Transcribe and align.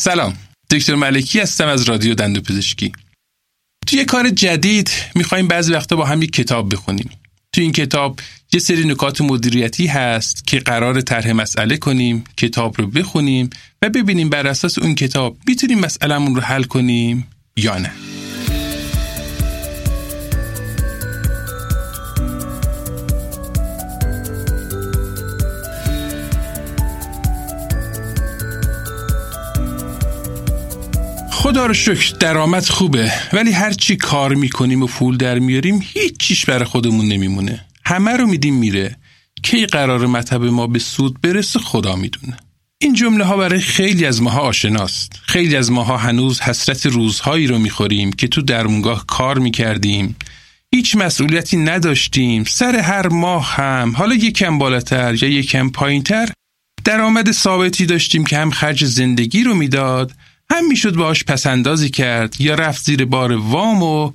سلام. 0.00 0.34
دکتر 0.70 0.94
ملکی 0.94 1.40
هستم 1.40 1.66
از 1.66 1.82
رادیو 1.82 2.14
دندو 2.14 2.40
پزشکی. 2.40 2.92
توی 3.86 4.04
کار 4.04 4.30
جدید 4.30 4.90
می‌خوایم 5.14 5.48
بعضی 5.48 5.72
وقتا 5.72 5.96
با 5.96 6.04
هم 6.04 6.22
یک 6.22 6.32
کتاب 6.32 6.72
بخونیم. 6.72 7.10
توی 7.52 7.64
این 7.64 7.72
کتاب 7.72 8.20
یه 8.52 8.60
سری 8.60 8.84
نکات 8.84 9.20
مدیریتی 9.20 9.86
هست 9.86 10.46
که 10.46 10.58
قرار 10.58 11.00
طرح 11.00 11.32
مسئله 11.32 11.76
کنیم 11.76 12.24
کتاب 12.36 12.80
رو 12.80 12.86
بخونیم 12.86 13.50
و 13.82 13.88
ببینیم 13.88 14.28
بر 14.28 14.46
اساس 14.46 14.78
اون 14.78 14.94
کتاب 14.94 15.36
می‌تونیم 15.48 15.78
مسئلهمون 15.78 16.34
رو 16.34 16.40
حل 16.40 16.62
کنیم 16.62 17.26
یا 17.56 17.78
نه. 17.78 17.92
خدا 31.48 31.66
رو 31.66 31.74
شکر 31.74 32.16
درآمد 32.20 32.64
خوبه 32.64 33.12
ولی 33.32 33.52
هر 33.52 33.72
چی 33.72 33.96
کار 33.96 34.34
می‌کنیم 34.34 34.82
و 34.82 34.86
پول 34.86 35.16
در 35.16 35.38
میاریم 35.38 35.80
هیچ 35.82 36.16
چیش 36.18 36.44
برای 36.44 36.64
خودمون 36.64 37.08
نمیمونه. 37.08 37.64
همه 37.84 38.12
رو 38.12 38.26
میدیم 38.26 38.54
میره. 38.54 38.96
کی 39.42 39.66
قرار 39.66 40.06
مطب 40.06 40.44
ما 40.44 40.66
به 40.66 40.78
سود 40.78 41.20
برسه 41.20 41.58
خدا 41.58 41.96
می‌دونه. 41.96 42.36
این 42.78 42.94
جمله 42.94 43.24
ها 43.24 43.36
برای 43.36 43.60
خیلی 43.60 44.06
از 44.06 44.22
ماها 44.22 44.40
آشناست. 44.40 45.20
خیلی 45.22 45.56
از 45.56 45.70
ماها 45.70 45.96
هنوز 45.96 46.40
حسرت 46.40 46.86
روزهایی 46.86 47.46
رو 47.46 47.58
می‌خوریم 47.58 48.12
که 48.12 48.28
تو 48.28 48.42
درمونگاه 48.42 49.06
کار 49.06 49.38
می‌کردیم. 49.38 50.16
هیچ 50.74 50.96
مسئولیتی 50.96 51.56
نداشتیم. 51.56 52.44
سر 52.44 52.76
هر 52.76 53.08
ماه 53.08 53.54
هم. 53.54 53.92
حالا 53.96 54.14
یکم 54.14 54.58
بالاتر 54.58 55.22
یا 55.22 55.28
یکم 55.28 55.70
پایینتر 55.70 56.28
درآمد 56.84 57.32
ثابتی 57.32 57.86
داشتیم 57.86 58.24
که 58.24 58.38
هم 58.38 58.50
خرج 58.50 58.84
زندگی 58.84 59.42
رو 59.42 59.54
می‌داد 59.54 60.12
هم 60.52 60.68
می‌شد 60.68 60.94
باش 60.94 61.24
پسندازی 61.24 61.90
کرد 61.90 62.40
یا 62.40 62.54
رفت 62.54 62.84
زیر 62.84 63.04
بار 63.04 63.32
وام 63.32 63.82
و 63.82 64.12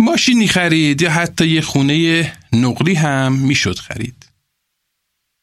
ماشینی 0.00 0.48
خرید 0.48 1.02
یا 1.02 1.10
حتی 1.10 1.48
یه 1.48 1.60
خونه 1.60 2.32
نقلی 2.52 2.94
هم 2.94 3.32
می‌شد 3.32 3.78
خرید. 3.78 4.26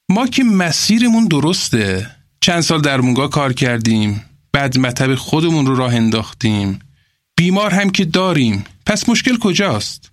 ما 0.10 0.28
که 0.28 0.44
مسیرمون 0.44 1.28
درسته. 1.28 2.12
چند 2.42 2.62
سال 2.62 2.82
در 2.82 3.02
مونگا 3.02 3.28
کار 3.28 3.54
کردیم 3.54 4.26
بعد 4.52 4.80
مطب 4.80 5.16
خودمون 5.16 5.66
رو 5.66 5.76
راه 5.76 5.96
انداختیم. 5.96 6.80
بیمار 7.38 7.74
هم 7.74 7.90
که 7.90 8.06
داریم. 8.06 8.64
پس 8.86 9.10
مشکل 9.10 9.38
کجاست؟ 9.38 10.12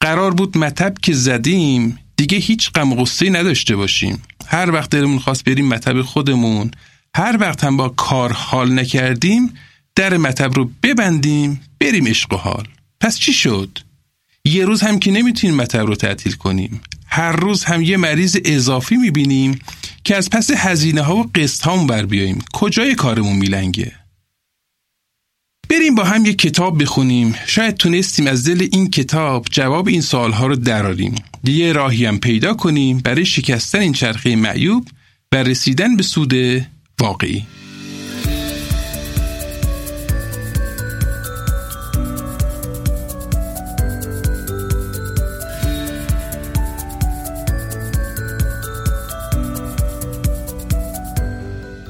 قرار 0.00 0.34
بود 0.34 0.58
مطب 0.58 0.94
که 1.02 1.12
زدیم 1.12 1.98
دیگه 2.16 2.38
هیچ 2.38 2.70
غم 2.70 2.92
و 2.92 3.06
نداشته 3.22 3.76
باشیم. 3.76 4.22
هر 4.46 4.70
وقت 4.70 4.90
دلمون 4.90 5.18
خواست 5.18 5.44
بریم 5.44 5.68
مطب 5.68 6.02
خودمون. 6.02 6.70
هر 7.14 7.36
وقت 7.40 7.64
هم 7.64 7.76
با 7.76 7.88
کار 7.88 8.32
حال 8.32 8.78
نکردیم 8.78 9.54
در 9.94 10.16
مطب 10.16 10.54
رو 10.54 10.70
ببندیم 10.82 11.60
بریم 11.80 12.06
عشق 12.06 12.32
و 12.32 12.36
حال. 12.36 12.68
پس 13.00 13.18
چی 13.18 13.32
شد؟ 13.32 13.78
یه 14.44 14.64
روز 14.64 14.80
هم 14.80 14.98
که 14.98 15.10
نمی‌تونیم 15.10 15.56
مطب 15.56 15.86
رو 15.86 15.94
تعطیل 15.94 16.32
کنیم. 16.32 16.80
هر 17.06 17.32
روز 17.32 17.64
هم 17.64 17.82
یه 17.82 17.96
مریض 17.96 18.36
اضافی 18.44 18.96
می‌بینیم 18.96 19.58
که 20.04 20.16
از 20.16 20.30
پس 20.30 20.50
هزینه 20.50 21.02
ها 21.02 21.16
و 21.16 21.30
قسط 21.34 21.62
هامون 21.62 21.86
بر 21.86 22.06
بیاییم. 22.06 22.38
کجای 22.52 22.94
کارمون 22.94 23.36
میلنگه؟ 23.36 23.92
بریم 25.68 25.94
با 25.94 26.04
هم 26.04 26.26
یک 26.26 26.38
کتاب 26.38 26.82
بخونیم. 26.82 27.34
شاید 27.46 27.74
تونستیم 27.74 28.26
از 28.26 28.48
دل 28.48 28.68
این 28.72 28.90
کتاب 28.90 29.46
جواب 29.50 29.88
این 29.88 30.00
سوال 30.00 30.32
ها 30.32 30.46
رو 30.46 30.56
دراریم. 30.56 31.14
یه 31.44 31.72
راهی 31.72 32.06
هم 32.06 32.18
پیدا 32.18 32.54
کنیم 32.54 32.98
برای 32.98 33.26
شکستن 33.26 33.78
این 33.78 33.92
چرخه 33.92 34.36
معیوب 34.36 34.88
و 35.32 35.36
رسیدن 35.36 35.96
به 35.96 36.02
سود 36.02 36.34
واقعی. 37.00 37.46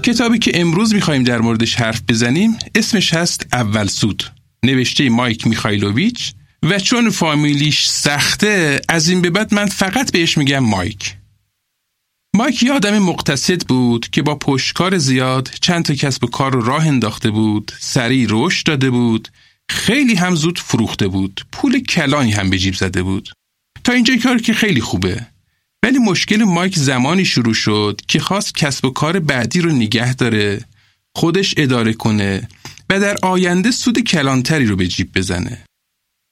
کتابی 0.03 0.39
که 0.39 0.61
امروز 0.61 0.95
می‌خوایم 0.95 1.23
در 1.23 1.41
موردش 1.41 1.75
حرف 1.75 2.03
بزنیم 2.09 2.57
اسمش 2.75 3.15
هست 3.15 3.47
اول 3.53 3.87
سود. 3.87 4.25
نوشته 4.65 5.11
مایک 5.11 5.47
میخایلوویچ 5.47 6.33
و 6.63 6.79
چون 6.79 7.11
فامیلیش 7.11 7.87
سخته 7.87 8.81
از 8.89 9.09
این 9.09 9.23
به 9.23 9.31
بعد 9.31 9.55
من 9.55 9.67
فقط 9.67 10.13
بهش 10.13 10.39
میگم 10.39 10.59
مایک. 10.59 11.15
مایک 12.37 12.63
یه 12.63 12.73
آدم 12.73 12.99
مقتصد 12.99 13.67
بود 13.67 14.09
که 14.09 14.23
با 14.23 14.35
پشتکار 14.35 14.99
زیاد 14.99 15.51
چند 15.61 15.85
تا 15.85 15.95
کسب 15.95 16.25
و 16.25 16.27
کار 16.27 16.53
رو 16.53 16.61
راه 16.61 16.87
انداخته 16.87 17.31
بود 17.31 17.73
سریع 17.81 18.27
رشد 18.31 18.67
داده 18.67 18.91
بود 18.91 19.29
خیلی 19.69 20.15
هم 20.15 20.35
زود 20.35 20.59
فروخته 20.59 21.09
بود 21.09 21.47
پول 21.53 21.81
کلانی 21.81 22.33
هم 22.33 22.51
به 22.51 22.59
جیب 22.59 22.75
زده 22.75 23.03
بود. 23.03 23.29
تا 23.85 23.93
اینجا 23.93 24.15
کار 24.23 24.39
که 24.39 24.55
خیلی 24.55 24.81
خوبه. 24.81 25.27
ولی 25.83 25.99
مشکل 25.99 26.45
مایک 26.45 26.79
زمانی 26.79 27.25
شروع 27.25 27.55
شد 27.55 28.01
که 28.09 28.21
خواست 28.21 28.55
کسب 28.55 28.85
و 28.85 28.91
کار 28.91 29.19
بعدی 29.19 29.61
رو 29.61 29.73
نگه 29.73 30.15
داره 30.15 30.61
خودش 31.17 31.55
اداره 31.57 31.93
کنه 31.93 32.49
و 32.91 33.01
در 33.01 33.17
آینده 33.23 33.71
سود 33.71 33.99
کلانتری 33.99 34.67
رو 34.67 34.77
به 34.77 34.89
جیب 34.89 35.13
بزنه. 35.15 35.65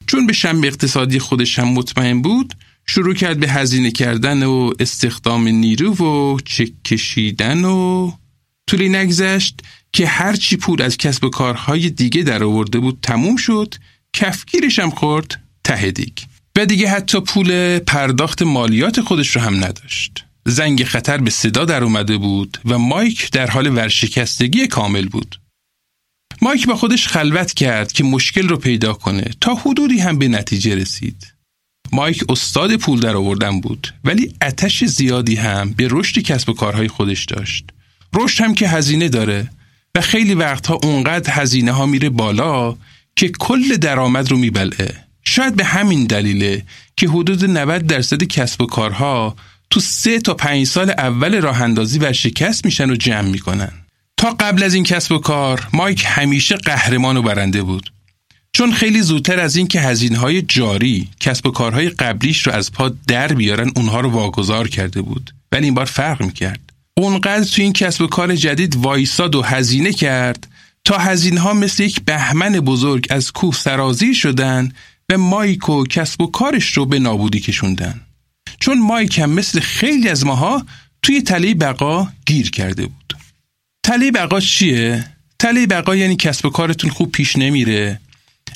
چون 0.06 0.26
به 0.26 0.32
شنبه 0.32 0.66
اقتصادی 0.66 1.18
خودش 1.18 1.58
هم 1.58 1.68
مطمئن 1.68 2.22
بود 2.22 2.54
شروع 2.86 3.14
کرد 3.14 3.40
به 3.40 3.48
هزینه 3.48 3.90
کردن 3.90 4.42
و 4.42 4.72
استخدام 4.78 5.48
نیرو 5.48 5.94
و 5.94 6.40
چک 6.44 6.82
کشیدن 6.84 7.64
و 7.64 8.12
طولی 8.66 8.88
نگذشت 8.88 9.60
که 9.92 10.06
هرچی 10.06 10.56
پول 10.56 10.82
از 10.82 10.96
کسب 10.96 11.24
و 11.24 11.30
کارهای 11.30 11.90
دیگه 11.90 12.22
در 12.22 12.44
آورده 12.44 12.78
بود 12.78 12.98
تموم 13.02 13.36
شد 13.36 13.74
کفگیرش 14.12 14.78
هم 14.78 14.90
خورد 14.90 15.42
ته 15.64 15.90
دیگ. 15.90 16.18
و 16.56 16.66
دیگه 16.66 16.88
حتی 16.88 17.20
پول 17.20 17.78
پرداخت 17.78 18.42
مالیات 18.42 19.00
خودش 19.00 19.36
رو 19.36 19.42
هم 19.42 19.64
نداشت. 19.64 20.24
زنگ 20.46 20.84
خطر 20.84 21.18
به 21.18 21.30
صدا 21.30 21.64
در 21.64 21.84
اومده 21.84 22.16
بود 22.16 22.58
و 22.64 22.78
مایک 22.78 23.30
در 23.30 23.50
حال 23.50 23.76
ورشکستگی 23.76 24.66
کامل 24.66 25.08
بود. 25.08 25.40
مایک 26.42 26.66
با 26.66 26.76
خودش 26.76 27.08
خلوت 27.08 27.54
کرد 27.54 27.92
که 27.92 28.04
مشکل 28.04 28.48
رو 28.48 28.56
پیدا 28.56 28.92
کنه 28.92 29.30
تا 29.40 29.54
حدودی 29.54 29.98
هم 29.98 30.18
به 30.18 30.28
نتیجه 30.28 30.74
رسید. 30.74 31.31
مایک 31.92 32.24
استاد 32.28 32.76
پول 32.76 33.00
در 33.00 33.16
آوردن 33.16 33.60
بود 33.60 33.94
ولی 34.04 34.34
اتش 34.42 34.84
زیادی 34.84 35.36
هم 35.36 35.72
به 35.72 35.88
رشد 35.90 36.18
کسب 36.18 36.48
و 36.48 36.52
کارهای 36.52 36.88
خودش 36.88 37.24
داشت. 37.24 37.64
رشد 38.14 38.44
هم 38.44 38.54
که 38.54 38.68
هزینه 38.68 39.08
داره 39.08 39.50
و 39.94 40.00
خیلی 40.00 40.34
وقتها 40.34 40.80
اونقدر 40.82 41.32
هزینه 41.32 41.72
ها 41.72 41.86
میره 41.86 42.10
بالا 42.10 42.76
که 43.16 43.28
کل 43.28 43.76
درآمد 43.76 44.30
رو 44.30 44.36
میبلعه. 44.36 44.94
شاید 45.24 45.56
به 45.56 45.64
همین 45.64 46.04
دلیله 46.04 46.62
که 46.96 47.08
حدود 47.08 47.44
90 47.44 47.86
درصد 47.86 48.22
کسب 48.22 48.60
و 48.60 48.66
کارها 48.66 49.36
تو 49.70 49.80
سه 49.80 50.18
تا 50.18 50.34
پنج 50.34 50.66
سال 50.66 50.90
اول 50.90 51.40
راه 51.40 51.62
اندازی 51.62 51.98
و 51.98 52.12
شکست 52.12 52.64
میشن 52.64 52.90
و 52.90 52.96
جمع 52.96 53.28
می‌کنن. 53.28 53.72
تا 54.16 54.30
قبل 54.30 54.62
از 54.62 54.74
این 54.74 54.84
کسب 54.84 55.12
و 55.12 55.18
کار 55.18 55.68
مایک 55.72 56.04
همیشه 56.06 56.56
قهرمان 56.56 57.16
و 57.16 57.22
برنده 57.22 57.62
بود. 57.62 57.92
چون 58.52 58.72
خیلی 58.72 59.02
زودتر 59.02 59.40
از 59.40 59.56
این 59.56 59.66
که 59.66 59.80
هزینه 59.80 60.18
های 60.18 60.42
جاری 60.42 61.08
کسب 61.20 61.46
و 61.46 61.50
کارهای 61.50 61.88
قبلیش 61.88 62.46
رو 62.46 62.52
از 62.52 62.72
پا 62.72 62.88
در 62.88 63.28
بیارن 63.28 63.70
اونها 63.76 64.00
رو 64.00 64.10
واگذار 64.10 64.68
کرده 64.68 65.02
بود. 65.02 65.34
ولی 65.52 65.64
این 65.64 65.74
بار 65.74 65.84
فرق 65.84 66.22
می‌کرد. 66.22 66.60
اونقدر 66.96 67.44
تو 67.44 67.62
این 67.62 67.72
کسب 67.72 68.00
و 68.00 68.06
کار 68.06 68.36
جدید 68.36 68.76
وایساد 68.76 69.34
و 69.34 69.42
هزینه 69.42 69.92
کرد 69.92 70.46
تا 70.84 70.98
هزینه 70.98 71.40
ها 71.40 71.54
مثل 71.54 71.82
یک 71.82 72.00
بهمن 72.04 72.52
بزرگ 72.52 73.06
از 73.10 73.32
کوه 73.32 73.54
سرازی 73.54 74.14
شدن 74.14 74.72
و 75.12 75.18
مایک 75.18 75.68
و 75.68 75.84
کسب 75.84 76.20
و 76.20 76.26
کارش 76.26 76.72
رو 76.72 76.86
به 76.86 76.98
نابودی 76.98 77.40
کشوندن. 77.40 78.00
چون 78.60 78.80
مایک 78.80 79.18
هم 79.18 79.30
مثل 79.30 79.60
خیلی 79.60 80.08
از 80.08 80.26
ماها 80.26 80.66
توی 81.02 81.22
تله 81.22 81.54
بقا 81.54 82.08
گیر 82.26 82.50
کرده 82.50 82.86
بود. 82.86 83.16
تله 83.82 84.10
بقا 84.10 84.40
چیه؟ 84.40 85.04
تله 85.38 85.66
بقا 85.66 85.96
یعنی 85.96 86.16
کسب 86.16 86.46
و 86.46 86.50
کارتون 86.50 86.90
خوب 86.90 87.12
پیش 87.12 87.36
نمیره. 87.36 88.00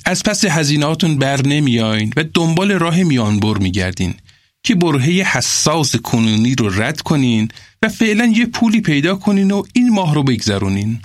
از 0.07 0.23
پس 0.23 0.45
هزینهاتون 0.45 1.19
بر 1.19 1.47
نمیاین 1.47 2.13
و 2.17 2.25
دنبال 2.35 2.73
راه 2.73 3.03
میانبر 3.03 3.59
میگردین 3.59 4.15
که 4.63 4.75
برهه 4.75 5.11
حساس 5.33 5.97
کنونی 5.97 6.55
رو 6.55 6.83
رد 6.83 7.01
کنین 7.01 7.49
و 7.83 7.89
فعلا 7.89 8.25
یه 8.25 8.47
پولی 8.47 8.81
پیدا 8.81 9.15
کنین 9.15 9.51
و 9.51 9.63
این 9.73 9.89
ماه 9.89 10.15
رو 10.15 10.23
بگذرونین 10.23 11.01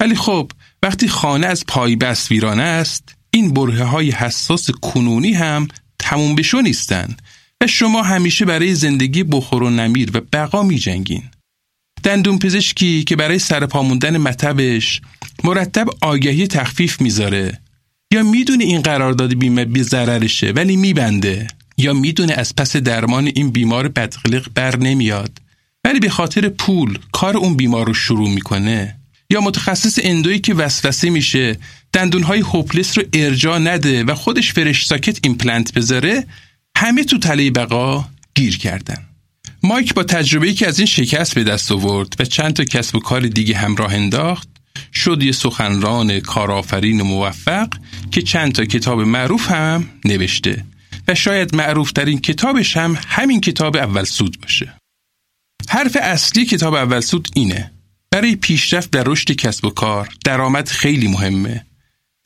ولی 0.00 0.14
خب 0.14 0.50
وقتی 0.82 1.08
خانه 1.08 1.46
از 1.46 1.64
پای 1.68 1.96
بست 1.96 2.30
ویرانه 2.30 2.62
است 2.62 3.14
این 3.30 3.52
برهه 3.52 3.84
های 3.84 4.10
حساس 4.10 4.70
کنونی 4.70 5.32
هم 5.32 5.68
تموم 5.98 6.34
بشو 6.34 6.60
نیستن 6.60 7.16
و 7.60 7.66
شما 7.66 8.02
همیشه 8.02 8.44
برای 8.44 8.74
زندگی 8.74 9.22
بخور 9.22 9.62
و 9.62 9.70
نمیر 9.70 10.10
و 10.14 10.20
بقا 10.32 10.62
می 10.62 10.78
جنگین. 10.78 11.22
دندون 12.02 12.38
پزشکی 12.38 13.04
که 13.04 13.16
برای 13.16 13.38
سرپاموندن 13.38 14.16
مطبش 14.16 15.00
مرتب 15.44 15.86
آگهی 16.00 16.46
تخفیف 16.46 17.00
می‌ذاره 17.00 17.61
یا 18.12 18.22
می‌دونه 18.22 18.64
این 18.64 18.82
قرارداد 18.82 19.34
بیمه 19.34 19.64
بی 19.64 19.82
ضررشه 19.82 20.50
ولی 20.50 20.76
میبنده؟ 20.76 21.46
یا 21.78 21.92
می‌دونه 21.92 22.32
از 22.32 22.56
پس 22.56 22.76
درمان 22.76 23.26
این 23.26 23.50
بیمار 23.50 23.88
بدخلق 23.88 24.48
بر 24.54 24.76
نمیاد؟ 24.76 25.38
ولی 25.84 26.00
به 26.00 26.08
خاطر 26.08 26.48
پول 26.48 26.98
کار 27.12 27.36
اون 27.36 27.56
بیمار 27.56 27.86
رو 27.86 27.94
شروع 27.94 28.30
می‌کنه. 28.30 28.96
یا 29.30 29.40
متخصص 29.40 29.98
endo 30.02 30.26
یی 30.26 30.38
که 30.38 30.54
وسوسه 30.54 31.10
میشه 31.10 31.56
دندونهای 31.92 32.40
hopeless 32.40 32.98
رو 32.98 33.04
ارجاع 33.12 33.58
نده 33.58 34.04
و 34.04 34.14
خودش 34.14 34.52
fresh 34.52 34.86
socket 34.86 35.18
ایمپلنت 35.22 35.74
بذاره 35.74 36.24
همه 36.76 37.04
تو 37.04 37.18
تله 37.18 37.50
بقا 37.50 38.04
گیر 38.34 38.58
کردن. 38.58 38.98
مایک 39.62 39.94
با 39.94 40.02
تجربه 40.02 40.52
که 40.52 40.68
از 40.68 40.78
این 40.78 40.86
شکست 40.86 41.34
به 41.34 41.44
دست 41.44 41.72
آورد 41.72 42.16
و 42.18 42.24
چند 42.24 42.52
تا 42.52 42.64
کسب 42.64 42.96
و 42.96 43.00
کار 43.00 43.20
دیگه 43.20 43.56
همراه 43.56 43.94
انداخت 43.94 44.51
شد 44.94 45.22
یه 45.22 45.32
سخنران 45.32 46.20
کارآفرین 46.20 47.02
موفق 47.02 47.68
که 48.10 48.22
چند 48.22 48.52
تا 48.52 48.64
کتاب 48.64 49.00
معروف 49.00 49.50
هم 49.50 49.88
نوشته 50.04 50.64
و 51.08 51.14
شاید 51.14 51.56
معروفترین 51.56 52.18
کتابش 52.18 52.76
هم 52.76 52.98
همین 53.06 53.40
کتاب 53.40 53.76
اول 53.76 54.04
سود 54.04 54.40
باشه. 54.40 54.74
حرف 55.68 55.96
اصلی 56.00 56.44
کتاب 56.44 56.74
اول 56.74 57.00
سود 57.00 57.28
اینه. 57.34 57.72
برای 58.10 58.36
پیشرفت 58.36 58.90
در 58.90 59.02
رشد 59.06 59.32
کسب 59.32 59.64
و 59.64 59.70
کار 59.70 60.08
درآمد 60.24 60.68
خیلی 60.68 61.08
مهمه. 61.08 61.66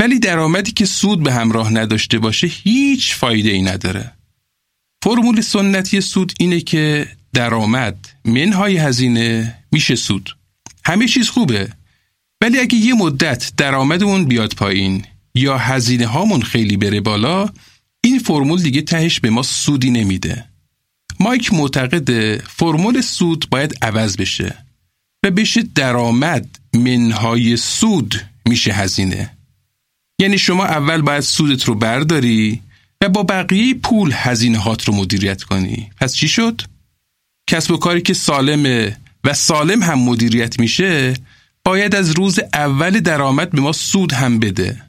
ولی 0.01 0.19
درآمدی 0.19 0.73
که 0.73 0.85
سود 0.85 1.23
به 1.23 1.33
همراه 1.33 1.73
نداشته 1.73 2.19
باشه 2.19 2.47
هیچ 2.47 3.15
فایده 3.15 3.51
ای 3.51 3.63
نداره. 3.63 4.13
فرمول 5.05 5.41
سنتی 5.41 6.01
سود 6.01 6.33
اینه 6.41 6.61
که 6.61 7.09
درآمد 7.33 8.09
منهای 8.25 8.77
هزینه 8.77 9.59
میشه 9.73 9.95
سود. 9.95 10.37
همه 10.85 11.09
چیز 11.09 11.29
خوبه. 11.29 11.69
ولی 12.41 12.59
اگه 12.59 12.75
یه 12.75 12.95
مدت 12.95 13.53
درآمدمون 13.57 14.25
بیاد 14.25 14.55
پایین 14.55 15.05
یا 15.35 15.59
هزینه 15.59 16.07
هامون 16.07 16.43
خیلی 16.43 16.77
بره 16.77 17.01
بالا 17.01 17.49
این 18.05 18.19
فرمول 18.19 18.63
دیگه 18.63 18.83
تهش 18.83 19.21
به 19.21 19.31
ما 19.31 19.43
سودی 19.43 19.91
نمیده. 19.91 20.45
مایک 21.21 21.53
معتقد 21.53 22.37
فرمول 22.37 23.01
سود 23.01 23.47
باید 23.51 23.79
عوض 23.83 24.17
بشه 24.17 24.55
و 25.25 25.31
بشه 25.31 25.63
درآمد 25.75 26.59
منهای 26.75 27.57
سود 27.57 28.27
میشه 28.49 28.73
هزینه. 28.73 29.37
یعنی 30.21 30.39
شما 30.39 30.65
اول 30.65 31.03
باید 31.03 31.21
سودت 31.21 31.65
رو 31.65 31.75
برداری 31.75 32.63
و 33.03 33.09
با 33.09 33.23
بقیه 33.23 33.75
پول 33.75 34.13
هزینه 34.15 34.59
هات 34.59 34.85
رو 34.85 34.95
مدیریت 34.95 35.43
کنی. 35.43 35.91
پس 36.01 36.15
چی 36.15 36.29
شد؟ 36.29 36.63
کسب 37.51 37.71
و 37.71 37.77
کاری 37.77 38.03
که 38.03 38.15
سالمه 38.15 38.97
و 39.25 39.35
سالم 39.35 39.83
هم 39.83 39.99
مدیریت 39.99 40.61
میشه 40.61 41.15
باید 41.67 41.95
از 41.95 42.11
روز 42.11 42.39
اول 42.55 43.01
درآمد 43.01 43.51
به 43.51 43.61
ما 43.61 43.73
سود 43.73 44.13
هم 44.13 44.39
بده. 44.39 44.83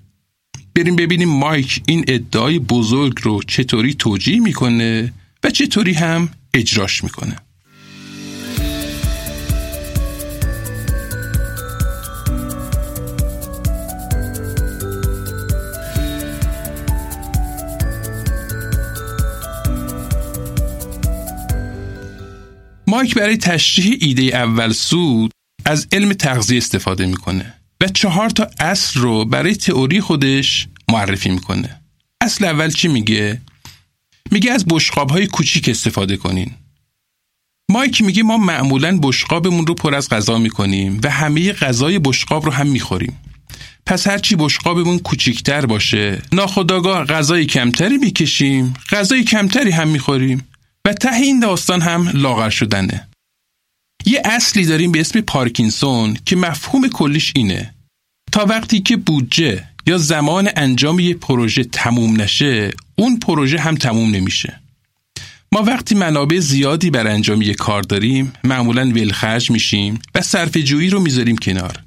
بریم 0.75 0.95
ببینیم 0.95 1.29
مایک 1.29 1.81
این 1.87 2.05
ادعای 2.07 2.59
بزرگ 2.59 3.19
رو 3.23 3.43
چطوری 3.43 3.93
توجیه 3.93 4.39
می‌کنه 4.39 5.13
و 5.43 5.49
چطوری 5.49 5.93
هم 5.93 6.29
اجراش 6.53 7.03
می‌کنه. 7.03 7.35
مایک 22.87 23.15
برای 23.15 23.37
تشریح 23.37 23.97
ایده 24.01 24.23
اول 24.23 24.71
سود 24.71 25.31
از 25.67 25.87
علم 25.91 26.13
تغذیه 26.13 26.57
استفاده 26.57 27.05
می‌کنه 27.05 27.53
و 27.81 27.87
چهار 27.87 28.29
تا 28.29 28.47
اصل 28.59 28.99
رو 28.99 29.25
برای 29.25 29.55
تئوری 29.55 30.01
خودش 30.01 30.67
معرفی 30.91 31.29
می‌کنه. 31.29 31.81
اصل 32.21 32.45
اول 32.45 32.69
چی 32.69 32.87
میگه؟ 32.87 33.41
میگه 34.31 34.51
از 34.51 34.65
بشقاب 34.69 35.09
های 35.09 35.27
کوچیک 35.27 35.69
استفاده 35.69 36.17
کنین. 36.17 36.51
مایک 37.71 38.01
میگه 38.01 38.23
ما 38.23 38.37
معمولا 38.37 38.99
بشقابمون 39.01 39.67
رو 39.67 39.73
پر 39.73 39.95
از 39.95 40.09
غذا 40.09 40.37
می‌کنیم 40.37 40.99
و 41.03 41.09
همه 41.09 41.53
غذای 41.53 41.99
بشقاب 41.99 42.45
رو 42.45 42.51
هم 42.51 42.67
می‌خوریم. 42.67 43.19
پس 43.85 44.07
هرچی 44.07 44.35
بشقابمون 44.35 44.99
کوچیکتر 44.99 45.65
باشه 45.65 46.21
ناخداگاه 46.33 47.05
غذای 47.05 47.45
کمتری 47.45 47.97
می‌کشیم 47.97 48.73
غذای 48.89 49.23
کمتری 49.23 49.71
هم 49.71 49.87
می‌خوریم 49.87 50.47
و 50.85 50.93
ته 50.93 51.13
این 51.13 51.39
داستان 51.39 51.81
هم 51.81 52.11
لاغر 52.13 52.49
شدنه 52.49 53.07
یه 54.07 54.21
اصلی 54.25 54.65
داریم 54.65 54.91
به 54.91 54.99
اسم 54.99 55.21
پارکینسون 55.21 56.17
که 56.25 56.35
مفهوم 56.35 56.87
کلیش 56.87 57.33
اینه. 57.35 57.73
تا 58.31 58.45
وقتی 58.45 58.79
که 58.79 58.97
بودجه 58.97 59.63
یا 59.87 59.97
زمان 59.97 60.49
انجام 60.55 60.99
یه 60.99 61.13
پروژه 61.13 61.63
تموم 61.63 62.21
نشه 62.21 62.71
اون 62.95 63.19
پروژه 63.19 63.59
هم 63.59 63.75
تموم 63.75 64.11
نمیشه. 64.11 64.59
ما 65.51 65.61
وقتی 65.61 65.95
منابع 65.95 66.39
زیادی 66.39 66.89
بر 66.89 67.07
انجام 67.07 67.41
یه 67.41 67.53
کار 67.53 67.81
داریم 67.81 68.33
معمولا 68.43 68.81
ولخرج 68.81 69.51
میشیم 69.51 69.99
و 70.15 70.21
صرف 70.21 70.57
جویی 70.57 70.89
رو 70.89 70.99
می‌ذاریم 70.99 71.35
کنار. 71.35 71.79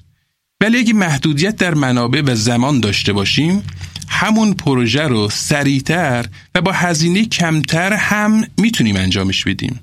ولی 0.60 0.78
اگه 0.78 0.92
محدودیت 0.92 1.56
در 1.56 1.74
منابع 1.74 2.22
و 2.26 2.34
زمان 2.34 2.80
داشته 2.80 3.12
باشیم 3.12 3.62
همون 4.08 4.54
پروژه 4.54 5.02
رو 5.02 5.28
سریعتر 5.30 6.26
و 6.54 6.60
با 6.60 6.72
هزینه 6.72 7.24
کمتر 7.24 7.92
هم 7.92 8.44
می‌تونیم 8.58 8.96
انجامش 8.96 9.44
بدیم. 9.44 9.80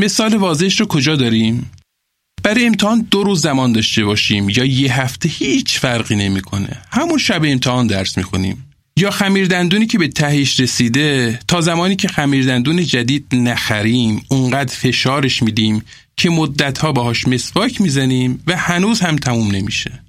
مثال 0.00 0.34
واضحش 0.34 0.80
رو 0.80 0.86
کجا 0.86 1.16
داریم؟ 1.16 1.70
برای 2.42 2.66
امتحان 2.66 3.06
دو 3.10 3.22
روز 3.22 3.40
زمان 3.42 3.72
داشته 3.72 4.04
باشیم 4.04 4.48
یا 4.48 4.64
یه 4.64 5.00
هفته 5.00 5.28
هیچ 5.28 5.78
فرقی 5.78 6.16
نمی‌کنه. 6.16 6.82
همون 6.90 7.18
شب 7.18 7.42
امتحان 7.44 7.86
درس 7.86 8.18
می‌خونیم. 8.18 8.66
یا 8.96 9.10
خمیردندونی 9.10 9.86
که 9.86 9.98
به 9.98 10.08
تهش 10.08 10.60
رسیده 10.60 11.38
تا 11.48 11.60
زمانی 11.60 11.96
که 11.96 12.08
خمیردندون 12.08 12.84
جدید 12.84 13.26
نخریم 13.32 14.22
اونقدر 14.28 14.74
فشارش 14.74 15.42
میدیم 15.42 15.82
که 16.16 16.30
مدتها 16.30 16.92
باهاش 16.92 17.28
مسواک 17.28 17.80
می‌زنیم 17.80 18.42
و 18.46 18.56
هنوز 18.56 19.00
هم 19.00 19.16
تموم 19.16 19.50
نمیشه. 19.50 20.02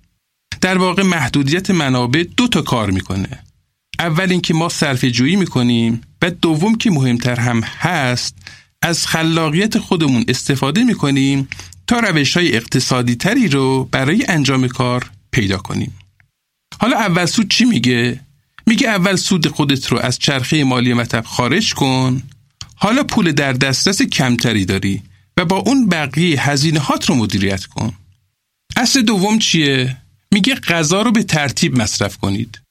در 0.62 0.78
واقع 0.78 1.04
محدودیت 1.04 1.72
منابع 1.72 2.24
دو 2.38 2.48
تا 2.48 2.62
کار 2.62 2.92
می‌کنه. 2.92 3.40
اول 4.00 4.32
اینکه 4.32 4.54
ما 4.54 4.70
صرفه 4.70 5.12
جویی 5.12 5.36
می‌کنیم 5.36 6.02
و 6.22 6.30
دوم 6.30 6.76
که 6.76 6.92
مهمتر 6.92 7.40
هم 7.40 7.62
هست 7.62 8.36
از 8.84 9.08
خلاقیت 9.08 9.78
خودمون 9.78 10.26
استفاده 10.28 10.84
می‌کنیم 10.84 11.48
تا 11.88 12.00
روش 12.00 12.38
های 12.38 12.56
اقتصادی 12.56 13.16
تری 13.16 13.48
رو 13.48 13.90
برای 13.92 14.26
انجام 14.28 14.68
کار 14.68 15.12
پیدا 15.32 15.58
کنیم. 15.58 15.94
حالا 16.80 16.98
اول 16.98 17.26
سود 17.26 17.50
چی 17.50 17.66
میگه؟ 17.66 18.20
میگه 18.68 18.88
اول 18.88 19.16
سود 19.16 19.48
خودت 19.48 19.88
رو 19.88 20.00
از 20.00 20.20
چرخه 20.20 20.64
مالی 20.64 20.94
مطب 20.94 21.24
خارج 21.26 21.74
کن 21.74 22.24
حالا 22.76 23.04
پول 23.04 23.32
در 23.32 23.54
دسترس 23.54 24.02
کمتری 24.02 24.66
داری 24.66 25.02
و 25.38 25.46
با 25.46 25.58
اون 25.58 25.90
بقیه 25.90 26.50
هزینه 26.50 26.80
هات 26.80 27.10
رو 27.10 27.16
مدیریت 27.16 27.66
کن. 27.66 27.94
اصل 28.76 29.02
دوم 29.02 29.40
چیه؟ 29.40 29.98
میگه 30.32 30.56
غذا 30.56 31.02
رو 31.02 31.12
به 31.12 31.24
ترتیب 31.24 31.78
مصرف 31.82 32.18
کنید. 32.18 32.62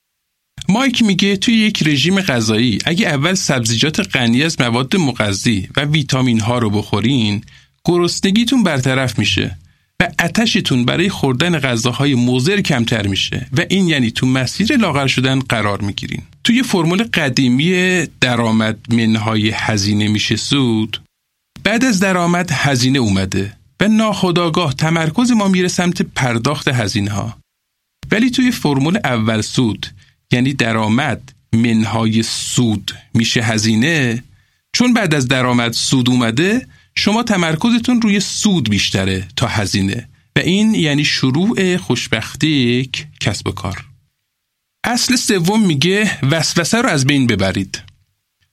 مایک 0.73 1.03
میگه 1.03 1.37
توی 1.37 1.55
یک 1.55 1.83
رژیم 1.87 2.21
غذایی 2.21 2.79
اگه 2.85 3.09
اول 3.09 3.35
سبزیجات 3.35 4.17
غنی 4.17 4.43
از 4.43 4.61
مواد 4.61 4.97
مغذی 4.97 5.69
و 5.77 5.81
ویتامین 5.81 6.41
ها 6.41 6.59
رو 6.59 6.71
بخورین 6.71 7.45
گرسنگیتون 7.85 8.63
برطرف 8.63 9.19
میشه 9.19 9.59
و 10.01 10.09
اتشتون 10.19 10.85
برای 10.85 11.09
خوردن 11.09 11.59
غذاهای 11.59 12.15
موزر 12.15 12.61
کمتر 12.61 13.07
میشه 13.07 13.47
و 13.53 13.65
این 13.71 13.89
یعنی 13.89 14.11
تو 14.11 14.27
مسیر 14.27 14.77
لاغر 14.77 15.07
شدن 15.07 15.39
قرار 15.39 15.81
می‌گیرین. 15.81 16.23
توی 16.45 16.63
فرمول 16.63 17.03
قدیمی 17.03 18.07
درآمد 18.21 18.79
منهای 18.95 19.51
هزینه 19.55 20.09
میشه 20.09 20.37
سود. 20.37 21.03
بعد 21.65 21.85
از 21.85 22.01
درآمد 22.01 22.51
هزینه 22.53 22.99
اومده 22.99 23.57
و 23.81 23.89
ناخداگاه 23.89 24.75
تمرکز 24.75 25.31
ما 25.31 25.49
میره 25.49 25.69
سمت 25.69 26.03
پرداخت 26.03 26.69
هزینه 26.69 27.11
ها 27.11 27.39
ولی 28.13 28.31
توی 28.31 28.51
فرمول 28.51 28.99
اول 29.05 29.41
سود 29.41 29.87
یعنی 30.33 30.53
درآمد 30.53 31.33
منهای 31.53 32.23
سود. 32.23 32.93
میشه 33.15 33.43
هزینه؟ 33.43 34.23
چون 34.73 34.95
بعد 34.95 35.15
از 35.15 35.29
درآمد 35.29 35.73
سود 35.73 36.11
اومده 36.11 36.67
شما 36.95 37.23
تمرکزتون 37.23 38.03
روی 38.03 38.21
سود 38.21 38.71
بیشتره 38.71 39.29
تا 39.37 39.47
هزینه. 39.47 40.09
و 40.37 40.41
این 40.41 40.75
یعنی 40.75 41.05
شروع 41.05 41.77
خوشبختی 41.77 42.91
کسب 43.21 43.49
و 43.49 43.51
کار. 43.51 43.85
اصل 44.85 45.17
سوم 45.17 45.67
میگه 45.67 46.19
وسوسه 46.31 46.79
رو 46.79 46.89
از 46.89 47.07
بین 47.07 47.27
ببرید. 47.27 47.83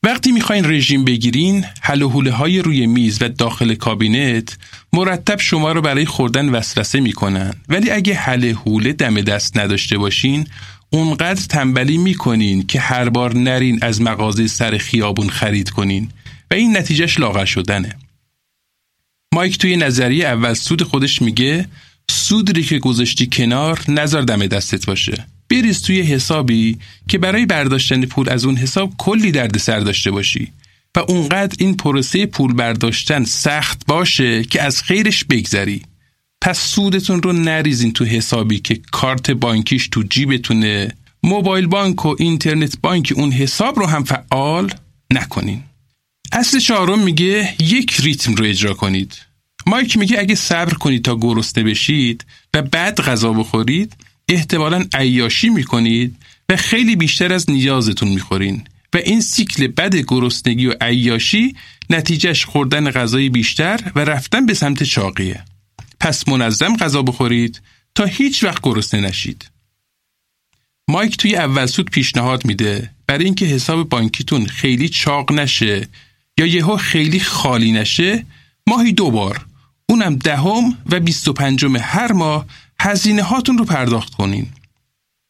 وقتی 0.03 0.31
می‌خواین 0.31 0.71
رژیم 0.71 1.05
بگیرین 1.05 1.65
حل 1.81 2.01
و 2.01 2.31
های 2.31 2.59
روی 2.59 2.87
میز 2.87 3.17
و 3.21 3.29
داخل 3.29 3.75
کابینت 3.75 4.57
مرتب 4.93 5.39
شما 5.39 5.71
رو 5.71 5.81
برای 5.81 6.05
خوردن 6.05 6.49
وسوسه 6.49 6.99
می‌کنن. 6.99 7.53
ولی 7.69 7.89
اگه 7.89 8.13
حل 8.13 8.53
حوله 8.53 8.93
دم 8.93 9.21
دست 9.21 9.57
نداشته 9.57 9.97
باشین 9.97 10.47
اونقدر 10.89 11.41
تنبلی 11.49 11.97
می‌کنین 11.97 12.67
که 12.67 12.79
هر 12.79 13.09
بار 13.09 13.35
نرین 13.35 13.79
از 13.81 14.01
مغازه 14.01 14.47
سر 14.47 14.77
خیابون 14.77 15.29
خرید 15.29 15.69
کنین 15.69 16.09
و 16.51 16.53
این 16.53 16.77
نتیجهش 16.77 17.19
لاغر 17.19 17.45
شدنه. 17.45 17.95
مایک 19.33 19.57
توی 19.57 19.77
نظریه 19.77 20.27
اول 20.27 20.53
سود 20.53 20.83
خودش 20.83 21.21
میگه 21.21 21.67
سودی 22.11 22.63
که 22.63 22.79
گذاشتی 22.79 23.27
کنار 23.31 23.81
نظر 23.87 24.21
دم 24.21 24.47
دستت 24.47 24.85
باشه. 24.85 25.25
بریز 25.49 25.81
توی 25.81 26.01
حسابی 26.01 26.79
که 27.07 27.17
برای 27.17 27.45
برداشتن 27.45 28.05
پول 28.05 28.29
از 28.29 28.45
اون 28.45 28.55
حساب 28.55 28.93
کلی 28.97 29.31
دردسر 29.31 29.79
داشته 29.79 30.11
باشی 30.11 30.51
و 30.95 30.99
اونقدر 30.99 31.55
این 31.59 31.77
پروسه 31.77 32.25
پول 32.25 32.53
برداشتن 32.53 33.23
سخت 33.23 33.85
باشه 33.85 34.43
که 34.43 34.61
از 34.61 34.83
خیرش 34.83 35.23
بگذری. 35.23 35.81
پس 36.41 36.59
سودتون 36.59 37.21
رو 37.21 37.33
نریزین 37.33 37.93
تو 37.93 38.05
حسابی 38.05 38.59
که 38.59 38.81
کارت 38.91 39.31
بانکیش 39.31 39.87
تو 39.87 40.03
جیبتونه. 40.03 40.95
موبایل 41.23 41.67
بانک 41.67 42.05
و 42.05 42.15
اینترنت 42.19 42.77
بانک 42.81 43.13
اون 43.15 43.31
حساب 43.31 43.79
رو 43.79 43.85
هم 43.85 44.03
فعال 44.03 44.71
نکنین. 45.13 45.63
اصل 46.31 46.59
چهارم 46.59 46.99
میگه 46.99 47.55
یک 47.59 47.99
ریتم 47.99 48.35
رو 48.35 48.45
اجرا 48.45 48.73
کنید. 48.73 49.17
مایک 49.67 49.97
میگه 49.97 50.19
اگه 50.19 50.35
صبر 50.35 50.73
کنید 50.73 51.05
تا 51.05 51.15
گرسنه 51.15 51.63
بشید 51.63 52.25
و 52.53 52.61
بعد 52.61 53.01
غذا 53.01 53.33
بخورید 53.33 53.95
احتمالا 54.29 54.85
عیاشی 54.93 55.49
می‌کنید 55.49 56.15
و 56.49 56.55
خیلی 56.55 56.95
بیشتر 56.95 57.33
از 57.33 57.49
نیازتون 57.49 58.07
می‌خورین 58.07 58.63
و 58.93 58.97
این 58.97 59.21
سیکل 59.21 59.67
بد 59.67 59.95
گرسنگی 59.95 60.65
و 60.65 60.73
عیاشی 60.81 61.55
نتیجهش 61.89 62.45
خوردن 62.45 62.91
غذای 62.91 63.29
بیشتر 63.29 63.91
و 63.95 63.99
رفتن 63.99 64.45
به 64.45 64.53
سمت 64.53 64.83
چاقیه. 64.83 65.43
پس 65.99 66.27
منظم 66.27 66.75
غذا 66.75 67.01
بخورید 67.01 67.61
تا 67.95 68.05
هیچ 68.05 68.43
وقت 68.43 68.61
گرسنه 68.63 69.01
نشید. 69.01 69.49
مایک 70.87 71.17
توی 71.17 71.35
اول 71.35 71.65
سود 71.65 71.89
پیشنهاد 71.89 72.45
میده 72.45 72.91
برای 73.07 73.25
اینکه 73.25 73.45
حساب 73.45 73.89
بانکیتون 73.89 74.45
خیلی 74.45 74.89
چاق 74.89 75.31
نشه 75.31 75.87
یا 76.37 76.45
یهو 76.45 76.77
خیلی 76.77 77.19
خالی 77.19 77.71
نشه 77.71 78.25
ماهی 78.67 78.91
دو 78.91 79.11
بار 79.11 79.45
اونم 79.89 80.15
دهم 80.15 80.77
و 80.91 80.99
بیست 80.99 81.27
و 81.27 81.33
پنجم 81.33 81.77
هر 81.77 82.11
ماه 82.11 82.45
هزینه 82.79 83.23
هاتون 83.23 83.57
رو 83.57 83.65
پرداخت 83.65 84.13
کنین. 84.13 84.47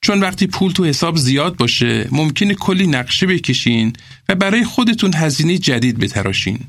چون 0.02 0.20
وقتی 0.20 0.48
پول 0.48 0.72
تو 0.72 0.86
حساب 0.86 1.18
زیاد 1.18 1.58
باشه 1.58 2.08
ممکنه 2.12 2.54
کلی 2.56 2.88
نقشه 2.88 3.28
بکشین 3.28 3.94
و 4.30 4.36
برای 4.36 4.64
خودتون 4.64 5.14
هزینه 5.16 5.58
جدید 5.58 6.00
بتراشین. 6.00 6.60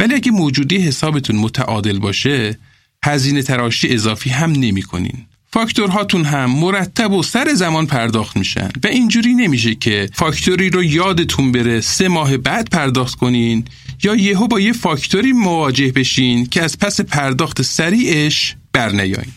ولی 0.00 0.14
اگه 0.14 0.32
موجودی 0.32 0.78
حسابتون 0.78 1.36
متعادل 1.36 1.98
باشه 1.98 2.58
هزینه 3.04 3.42
تراشی 3.42 3.88
اضافی 3.88 4.30
هم 4.30 4.52
نمی 4.52 4.82
کنین. 4.82 5.26
فاکتورهاتون 5.52 6.24
هم 6.24 6.50
مرتب 6.50 7.12
و 7.12 7.22
سر 7.22 7.54
زمان 7.54 7.86
پرداخت 7.86 8.36
میشن 8.36 8.68
و 8.84 8.86
اینجوری 8.86 9.34
نمیشه 9.34 9.74
که 9.74 10.08
فاکتوری 10.12 10.70
رو 10.70 10.84
یادتون 10.84 11.52
بره 11.52 11.80
سه 11.80 12.08
ماه 12.08 12.36
بعد 12.36 12.70
پرداخت 12.70 13.14
کنین 13.14 13.64
یا 14.02 14.14
یهو 14.14 14.46
با 14.46 14.60
یه 14.60 14.72
فاکتوری 14.72 15.32
مواجه 15.32 15.92
بشین 15.92 16.46
که 16.46 16.62
از 16.62 16.78
پس 16.78 17.00
پرداخت 17.00 17.62
سریعش 17.62 18.56
برنیاین 18.72 19.32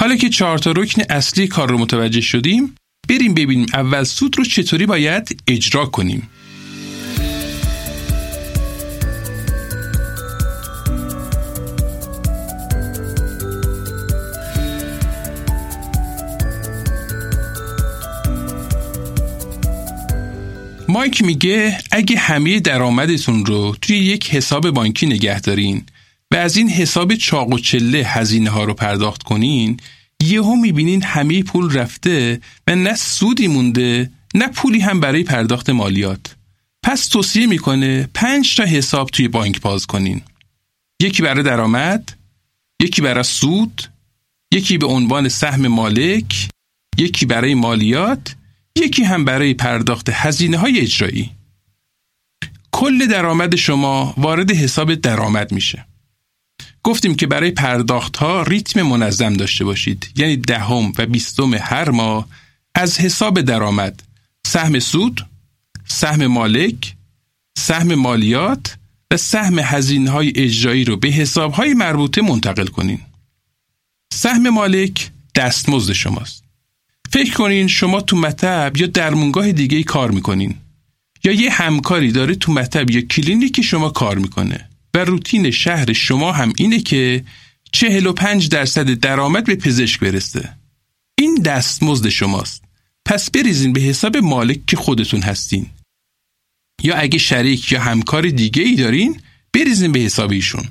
حالا 0.00 0.16
که 0.16 0.28
چهار 0.28 0.58
تا 0.58 0.72
رکن 0.72 1.02
اصلی 1.10 1.46
کار 1.46 1.68
رو 1.68 1.78
متوجه 1.78 2.20
شدیم 2.20 2.74
بریم 3.08 3.34
ببینیم 3.34 3.66
اول 3.74 4.04
سود 4.04 4.38
رو 4.38 4.44
چطوری 4.44 4.86
باید 4.86 5.42
اجرا 5.48 5.86
کنیم 5.86 6.28
مایک 20.90 21.22
میگه 21.22 21.78
اگه 21.90 22.18
همه 22.18 22.60
درآمدتون 22.60 23.46
رو 23.46 23.76
توی 23.82 23.96
یک 23.96 24.30
حساب 24.30 24.70
بانکی 24.70 25.06
نگه 25.06 25.40
دارین 25.40 25.82
و 26.30 26.36
از 26.36 26.56
این 26.56 26.68
حساب 26.68 27.14
چاق 27.14 27.48
و 27.48 27.58
چله 27.58 27.98
هزینه 27.98 28.50
ها 28.50 28.64
رو 28.64 28.74
پرداخت 28.74 29.22
کنین 29.22 29.76
یهو 30.22 30.56
می‌بینین 30.56 31.02
همه 31.02 31.42
پول 31.42 31.72
رفته 31.72 32.40
و 32.66 32.76
نه 32.76 32.94
سودی 32.94 33.48
مونده 33.48 34.10
نه 34.34 34.48
پولی 34.48 34.80
هم 34.80 35.00
برای 35.00 35.22
پرداخت 35.22 35.70
مالیات. 35.70 36.36
پس 36.82 37.06
توصیه 37.06 37.46
می‌کنه 37.46 38.08
پنج 38.14 38.56
تا 38.56 38.64
حساب 38.64 39.10
توی 39.10 39.28
بانک 39.28 39.60
باز 39.60 39.86
کنین. 39.86 40.20
یکی 41.02 41.22
برای 41.22 41.42
درآمد 41.42 42.12
یکی 42.82 43.02
برای 43.02 43.24
سود 43.24 43.82
یکی 44.52 44.78
به 44.78 44.86
عنوان 44.86 45.28
سهم 45.28 45.66
مالک 45.66 46.48
یکی 46.98 47.26
برای 47.26 47.54
مالیات 47.54 48.36
یکی 48.80 49.04
هم 49.04 49.24
برای 49.24 49.54
پرداخت 49.54 50.08
هزینه 50.12 50.56
های 50.56 50.80
اجرایی. 50.80 51.30
کل 52.72 53.06
درآمد 53.06 53.56
شما 53.56 54.14
وارد 54.16 54.50
حساب 54.50 54.94
درآمد 54.94 55.52
میشه. 55.52 55.86
گفتیم 56.82 57.14
که 57.14 57.26
برای 57.26 57.50
پرداخت 57.50 58.16
ها 58.16 58.42
ریتم 58.42 58.82
منظم 58.82 59.32
داشته 59.32 59.64
باشید. 59.64 60.10
یعنی 60.16 60.36
دهم 60.36 60.92
و 60.98 61.06
بیستم 61.06 61.54
هر 61.54 61.90
ماه 61.90 62.28
از 62.74 63.00
حساب 63.00 63.40
درآمد. 63.40 64.02
سهم 64.46 64.78
سود 64.78 65.26
سهم 65.86 66.26
مالک 66.26 66.94
سهم 67.58 67.94
مالیات 67.94 68.76
و 69.10 69.16
سهم 69.16 69.58
هزینه 69.58 70.10
های 70.10 70.32
اجرایی 70.36 70.84
رو 70.84 70.96
به 70.96 71.08
حساب 71.08 71.52
های 71.52 71.74
مربوطه 71.74 72.22
منتقل 72.22 72.66
کنین. 72.66 73.00
سهم 74.12 74.48
مالک 74.48 75.10
دستمزد 75.34 75.92
شماست. 75.92 76.49
فکر 77.12 77.34
کنین 77.34 77.66
شما 77.66 78.00
تو 78.00 78.16
مطب 78.16 78.72
یا 78.76 78.86
درمونگاه 78.86 79.52
دیگه 79.52 79.76
ای 79.76 79.84
کار 79.84 80.10
می‌کنین. 80.10 80.54
یا 81.24 81.32
یه 81.32 81.50
همکاری 81.50 82.12
داره 82.12 82.34
تو 82.34 82.52
مطب 82.52 82.90
یا 82.90 83.00
کلینیک 83.00 83.60
شما 83.60 83.90
کار 83.90 84.18
می‌کنه. 84.18 84.68
و 84.94 84.98
روتین 84.98 85.50
شهر 85.50 85.92
شما 85.92 86.32
هم 86.32 86.52
اینه 86.56 86.80
که 86.80 87.24
45 87.72 88.48
درصد 88.48 88.90
درآمد 88.90 89.44
به 89.44 89.56
پزشک 89.56 90.00
برسه. 90.00 90.56
این 91.18 91.34
دستمزد 91.34 92.08
شماست. 92.08 92.64
پس 93.04 93.30
بریزین 93.30 93.72
به 93.72 93.80
حساب 93.80 94.16
مالک 94.16 94.66
که 94.66 94.76
خودتون 94.76 95.22
هستین. 95.22 95.66
یا 96.82 96.94
اگه 96.96 97.18
شریک 97.18 97.72
یا 97.72 97.80
همکار 97.80 98.28
دیگه 98.28 98.62
ای 98.62 98.74
دارین 98.74 99.20
بریزین 99.52 99.92
به 99.92 99.98
حساب 99.98 100.30
ایشون. 100.30 100.64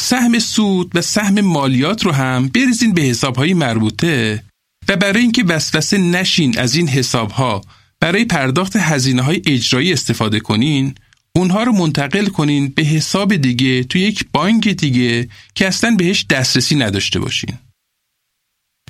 سهم 0.00 0.38
سود 0.38 0.90
و 0.94 1.02
سهم 1.02 1.40
مالیات 1.40 2.04
رو 2.04 2.12
هم 2.12 2.48
بریزین 2.48 2.94
به 2.94 3.02
حسابهای 3.02 3.54
مربوطه 3.54 4.44
و 4.88 4.96
برای 4.96 5.22
اینکه 5.22 5.44
وسوسه 5.44 5.98
نشین 5.98 6.58
از 6.58 6.74
این 6.74 6.88
حساب 6.88 7.30
ها 7.30 7.60
برای 8.00 8.24
پرداخت 8.24 8.76
هزینه 8.76 9.22
های 9.22 9.42
اجرایی 9.46 9.92
استفاده 9.92 10.40
کنین 10.40 10.94
اونها 11.36 11.62
رو 11.62 11.72
منتقل 11.72 12.26
کنین 12.26 12.68
به 12.68 12.82
حساب 12.82 13.36
دیگه 13.36 13.84
تو 13.84 13.98
یک 13.98 14.26
بانک 14.32 14.68
دیگه 14.68 15.28
که 15.54 15.68
اصلا 15.68 15.94
بهش 15.98 16.26
دسترسی 16.30 16.76
نداشته 16.76 17.20
باشین. 17.20 17.58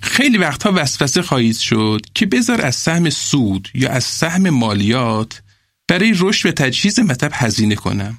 خیلی 0.03 0.39
وقتها 0.39 0.73
وسوسه 0.77 1.23
خواهید 1.23 1.57
شد 1.57 2.01
که 2.15 2.27
بذار 2.27 2.67
از 2.67 2.77
سهم 2.77 3.11
سود 3.11 3.69
یا 3.75 3.91
از 3.91 4.05
سهم 4.05 4.51
مالیات 4.51 5.43
برای 5.89 6.15
رشد 6.19 6.49
و 6.49 6.53
تجهیز 6.53 7.01
مطب 7.01 7.31
هزینه 7.35 7.75
کنم 7.75 8.19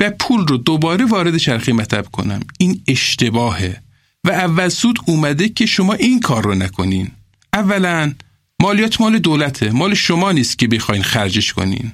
و 0.00 0.10
پول 0.10 0.46
رو 0.46 0.56
دوباره 0.56 1.04
وارد 1.04 1.36
چرخه 1.36 1.72
مطب 1.72 2.06
کنم. 2.12 2.40
این 2.58 2.82
اشتباهه. 2.88 3.82
و 4.26 4.30
اول 4.30 4.68
سود 4.68 4.98
اومده 5.06 5.48
که 5.48 5.66
شما 5.66 5.94
این 5.94 6.20
کار 6.20 6.44
رو 6.44 6.54
نکنین. 6.54 7.10
اولا 7.52 8.14
مالیات 8.62 9.00
مال 9.00 9.18
دولته 9.18 9.70
مال 9.70 9.94
شما 9.94 10.32
نیست 10.32 10.58
که 10.58 10.68
بخواین 10.68 11.02
خرجش 11.02 11.52
کنین. 11.52 11.92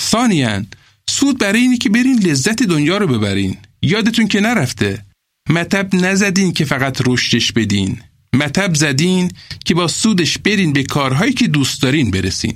ثانیا 0.00 0.62
سود 1.10 1.38
برای 1.38 1.60
اینی 1.60 1.78
که 1.78 1.90
برین 1.90 2.18
لذت 2.18 2.62
دنیا 2.62 2.98
رو 2.98 3.06
ببرین. 3.06 3.56
یادتون 3.82 4.28
که 4.28 4.40
نرفته 4.40 5.04
مطب 5.50 5.94
نزدین 5.94 6.52
که 6.52 6.64
فقط 6.64 6.98
رشدش 7.06 7.52
بدین. 7.52 8.00
مطب 8.32 8.74
زدین 8.74 9.32
که 9.64 9.74
با 9.74 9.88
سودش 9.88 10.38
برین 10.38 10.72
به 10.72 10.82
کارهایی 10.82 11.32
که 11.32 11.48
دوست 11.48 11.82
دارین 11.82 12.10
برسین. 12.10 12.54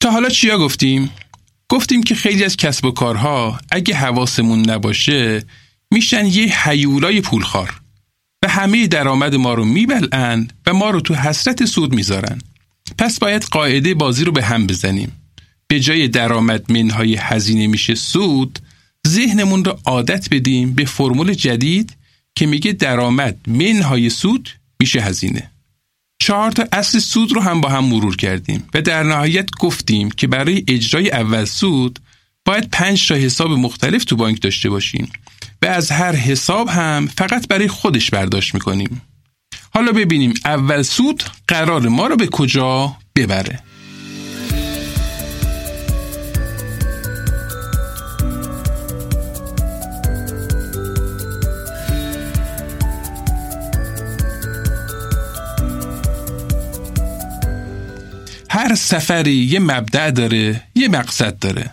تا 0.00 0.10
حالا 0.10 0.28
چیا 0.28 0.58
گفتیم؟ 0.58 1.10
گفتیم 1.68 2.02
که 2.02 2.14
خیلی 2.14 2.44
از 2.44 2.56
کسب 2.56 2.84
و 2.84 2.90
کارها 2.90 3.60
اگه 3.70 3.94
حواسمون 3.94 4.70
نباشه 4.70 5.44
میشن 5.90 6.26
یه 6.26 6.68
حیولای 6.68 7.20
پولخوار. 7.20 7.83
و 8.44 8.48
همه 8.48 8.86
درآمد 8.86 9.34
ما 9.34 9.54
رو 9.54 9.64
میبلند 9.64 10.52
و 10.66 10.74
ما 10.74 10.90
رو 10.90 11.00
تو 11.00 11.14
حسرت 11.14 11.64
سود 11.64 11.94
می‌ذارن. 11.94 12.38
پس 12.98 13.18
باید 13.18 13.42
قاعده 13.42 13.94
بازی 13.94 14.24
رو 14.24 14.32
به 14.32 14.44
هم 14.44 14.66
بزنیم. 14.66 15.12
به 15.68 15.80
جای 15.80 16.08
درآمد 16.08 16.72
منهای 16.72 17.16
هزینه 17.16 17.66
میشه 17.66 17.94
سود 17.94 18.58
ذهنمون 19.08 19.64
رو 19.64 19.78
عادت 19.84 20.28
بدیم 20.30 20.74
به 20.74 20.84
فرمول 20.84 21.34
جدید 21.34 21.96
که 22.34 22.46
میگه 22.46 22.72
درآمد 22.72 23.36
منهای 23.46 24.10
سود 24.10 24.50
میشه 24.80 25.00
هزینه. 25.00 25.50
چهار 26.18 26.52
تا 26.52 26.64
اصل 26.72 26.98
سود 26.98 27.32
رو 27.32 27.40
هم 27.40 27.60
با 27.60 27.68
هم 27.68 27.84
مرور 27.84 28.16
کردیم 28.16 28.64
و 28.74 28.82
در 28.82 29.02
نهایت 29.02 29.50
گفتیم 29.60 30.10
که 30.10 30.26
برای 30.26 30.64
اجرای 30.68 31.10
اول 31.10 31.44
سود 31.44 31.98
باید 32.44 32.70
پنج 32.70 33.08
تا 33.08 33.14
حساب 33.14 33.50
مختلف 33.50 34.04
تو 34.04 34.16
بانک 34.16 34.42
داشته 34.42 34.70
باشیم. 34.70 35.08
و 35.64 35.66
از 35.66 35.90
هر 35.90 36.16
حساب 36.16 36.68
هم 36.68 37.08
فقط 37.18 37.48
برای 37.48 37.68
خودش 37.68 38.10
برداشت 38.10 38.54
می‌کنیم. 38.54 39.02
حالا 39.70 39.92
ببینیم 39.92 40.34
اول 40.44 40.82
سود 40.82 41.22
قرار 41.48 41.88
ما 41.88 42.06
رو 42.06 42.16
به 42.16 42.26
کجا 42.26 42.96
ببره. 43.16 43.60
هر 58.50 58.74
سفری 58.74 59.34
یه 59.34 59.60
مبدع 59.60 60.10
داره 60.10 60.62
یه 60.74 60.88
مقصد 60.88 61.38
داره. 61.38 61.70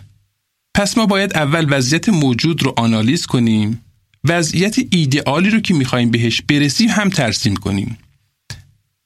پس 0.74 0.98
ما 0.98 1.06
باید 1.06 1.36
اول 1.36 1.66
وضعیت 1.70 2.08
موجود 2.08 2.62
رو 2.62 2.74
آنالیز 2.76 3.26
کنیم. 3.26 3.84
وضعیت 4.24 4.76
ایدئالی 4.90 5.50
رو 5.50 5.60
که 5.60 5.74
می‌خوایم 5.74 6.10
بهش 6.10 6.42
برسیم 6.42 6.88
هم 6.88 7.08
ترسیم 7.08 7.56
کنیم. 7.56 7.98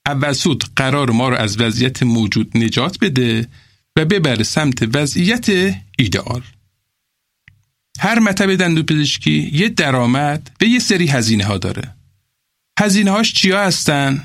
اول 0.06 0.32
سود 0.32 0.64
قرار 0.76 1.10
ما 1.10 1.28
رو 1.28 1.36
از 1.36 1.60
وضعیت 1.60 2.02
موجود 2.02 2.56
نجات 2.56 2.98
بده 2.98 3.48
و 3.96 4.04
ببره 4.04 4.42
سمت 4.42 4.96
وضعیت 4.96 5.46
ایدئال. 5.98 6.42
هر 7.98 8.18
مطب 8.18 8.54
دندو 8.54 8.82
پزشکی 8.82 9.50
یه 9.52 9.68
درآمد 9.68 10.50
و 10.60 10.64
یه 10.64 10.78
سری 10.78 11.06
هزینه 11.06 11.44
ها 11.44 11.58
داره. 11.58 11.94
هزینه 12.78 13.10
هاش 13.10 13.32
چیا 13.32 13.64
هستن؟ 13.64 14.22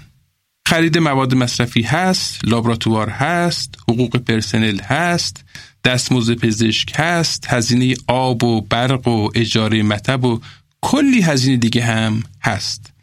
خرید 0.68 0.98
مواد 0.98 1.36
مصرفی 1.36 1.82
هست، 1.82 2.46
لابراتوار 2.46 3.10
هست، 3.10 3.76
حقوق 3.90 4.18
پرسنل 4.18 4.80
هست، 4.80 5.44
دستمزد 5.84 6.34
پزشک 6.34 6.94
هست، 6.96 7.48
هزینه 7.48 7.96
آب 8.08 8.44
و 8.44 8.62
برق 8.62 9.08
و 9.08 9.30
اجاره 9.36 9.84
مطب 9.84 10.26
و 10.26 10.42
کلی 10.82 11.22
هزینه 11.22 11.58
دیگه 11.58 11.84
هم 11.84 12.24
هست. 12.44 12.94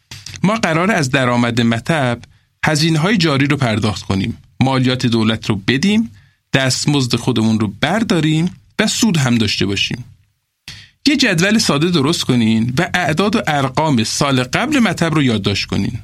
ما 0.43 0.55
قرار 0.55 0.91
از 0.91 1.11
درآمد 1.11 1.61
مطب 1.61 2.21
هزینه 2.67 2.99
های 2.99 3.17
جاری 3.17 3.47
رو 3.47 3.57
پرداخت 3.57 4.03
کنیم. 4.03 4.37
مالیات 4.61 5.07
دولت 5.07 5.47
رو 5.47 5.57
بدیم، 5.57 6.11
دستمزد 6.53 7.17
خودمون 7.17 7.61
رو 7.61 7.73
برداریم 7.81 8.51
و 8.79 8.87
سود 8.87 9.17
هم 9.17 9.35
داشته 9.35 9.67
باشیم. 9.67 10.05
یه 11.09 11.17
جدول 11.17 11.59
ساده 11.59 11.91
درست 11.91 12.25
کنین 12.25 12.75
و 12.79 12.91
اعداد 12.95 13.37
و 13.37 13.43
ارقام 13.47 14.05
سال 14.05 14.43
قبل 14.43 14.79
مطب 14.79 15.15
رو 15.15 15.23
یادداشت 15.23 15.67
کنین. 15.67 15.99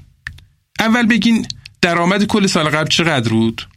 اول 0.78 1.06
بگین 1.06 1.46
درآمد 1.82 2.24
کل 2.24 2.46
سال 2.46 2.68
قبل 2.68 2.88
چقدر 2.88 3.28
بود؟ 3.28 3.68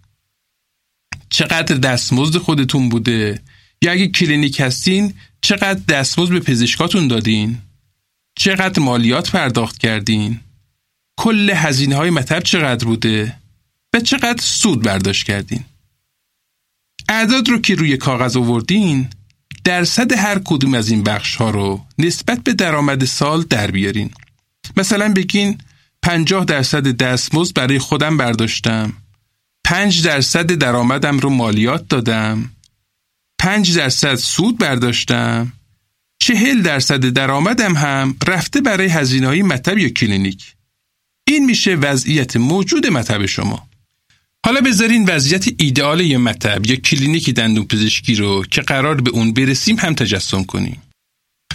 چقدر 1.30 1.76
دستمزد 1.76 2.38
خودتون 2.38 2.90
بوده؟ 2.90 3.42
یا 3.82 3.92
اگه 3.92 4.08
کلینیک 4.08 4.60
هستین 4.60 5.14
چقدر 5.42 5.80
دستمزد 5.88 6.32
به 6.32 6.40
پزشکاتون 6.40 7.08
دادین؟ 7.08 7.58
چقدر 8.36 8.80
مالیات 8.80 9.32
پرداخت 9.32 9.78
کردین؟ 9.78 10.40
کل 11.18 11.50
هزینه 11.50 11.96
های 11.96 12.10
مطب 12.10 12.40
چقدر 12.40 12.86
بوده؟ 12.86 13.36
و 13.94 14.00
چقدر 14.00 14.42
سود 14.42 14.84
برداشت 14.84 15.26
کردین؟ 15.26 15.64
اعداد 17.10 17.50
رو 17.50 17.62
که 17.62 17.76
روی 17.76 17.98
کاغذ 17.98 18.38
آوردین 18.38 19.10
درصد 19.64 20.14
هر 20.14 20.42
کدوم 20.46 20.74
از 20.74 20.90
این 20.90 21.04
بخش 21.04 21.36
ها 21.36 21.50
رو 21.50 21.86
نسبت 21.98 22.44
به 22.44 22.54
درآمد 22.54 23.06
سال 23.06 23.42
در 23.42 23.72
بیارین. 23.72 24.10
مثلا 24.78 25.14
بگین 25.14 25.58
50 26.02 26.46
درصد 26.46 26.88
دستمزد 26.88 27.56
برای 27.56 27.80
خودم 27.80 28.18
برداشتم. 28.18 28.94
5 29.70 30.06
درصد 30.06 30.52
درآمدم 30.52 31.20
رو 31.20 31.30
مالیات 31.30 31.88
دادم. 31.88 32.52
5 33.40 33.78
درصد 33.78 34.16
سود 34.16 34.58
برداشتم. 34.58 35.54
40 36.20 36.62
درصد 36.62 37.10
درآمدم 37.10 37.76
هم 37.76 38.16
رفته 38.28 38.62
برای 38.62 38.88
هزینه 38.88 39.28
های 39.28 39.42
مطب 39.42 39.78
یا 39.78 39.90
کلینیک. 39.90 40.54
این 41.28 41.46
میشه 41.46 41.76
وضعیت 41.76 42.38
موجود 42.38 42.88
مطب 42.88 43.26
شما. 43.26 43.68
حالا 44.46 44.62
بذارین 44.62 45.06
وضعیت 45.06 45.46
ایدئال 45.58 46.02
یه 46.02 46.18
مطب 46.18 46.66
یا 46.66 46.76
کلینیک 46.76 47.30
دندون 47.30 47.66
پزشکی 47.66 48.16
رو 48.16 48.46
که 48.52 48.62
قرار 48.62 49.02
به 49.02 49.10
اون 49.10 49.34
برسیم 49.34 49.76
هم 49.80 49.94
تجسم 49.94 50.44
کنیم. 50.44 50.82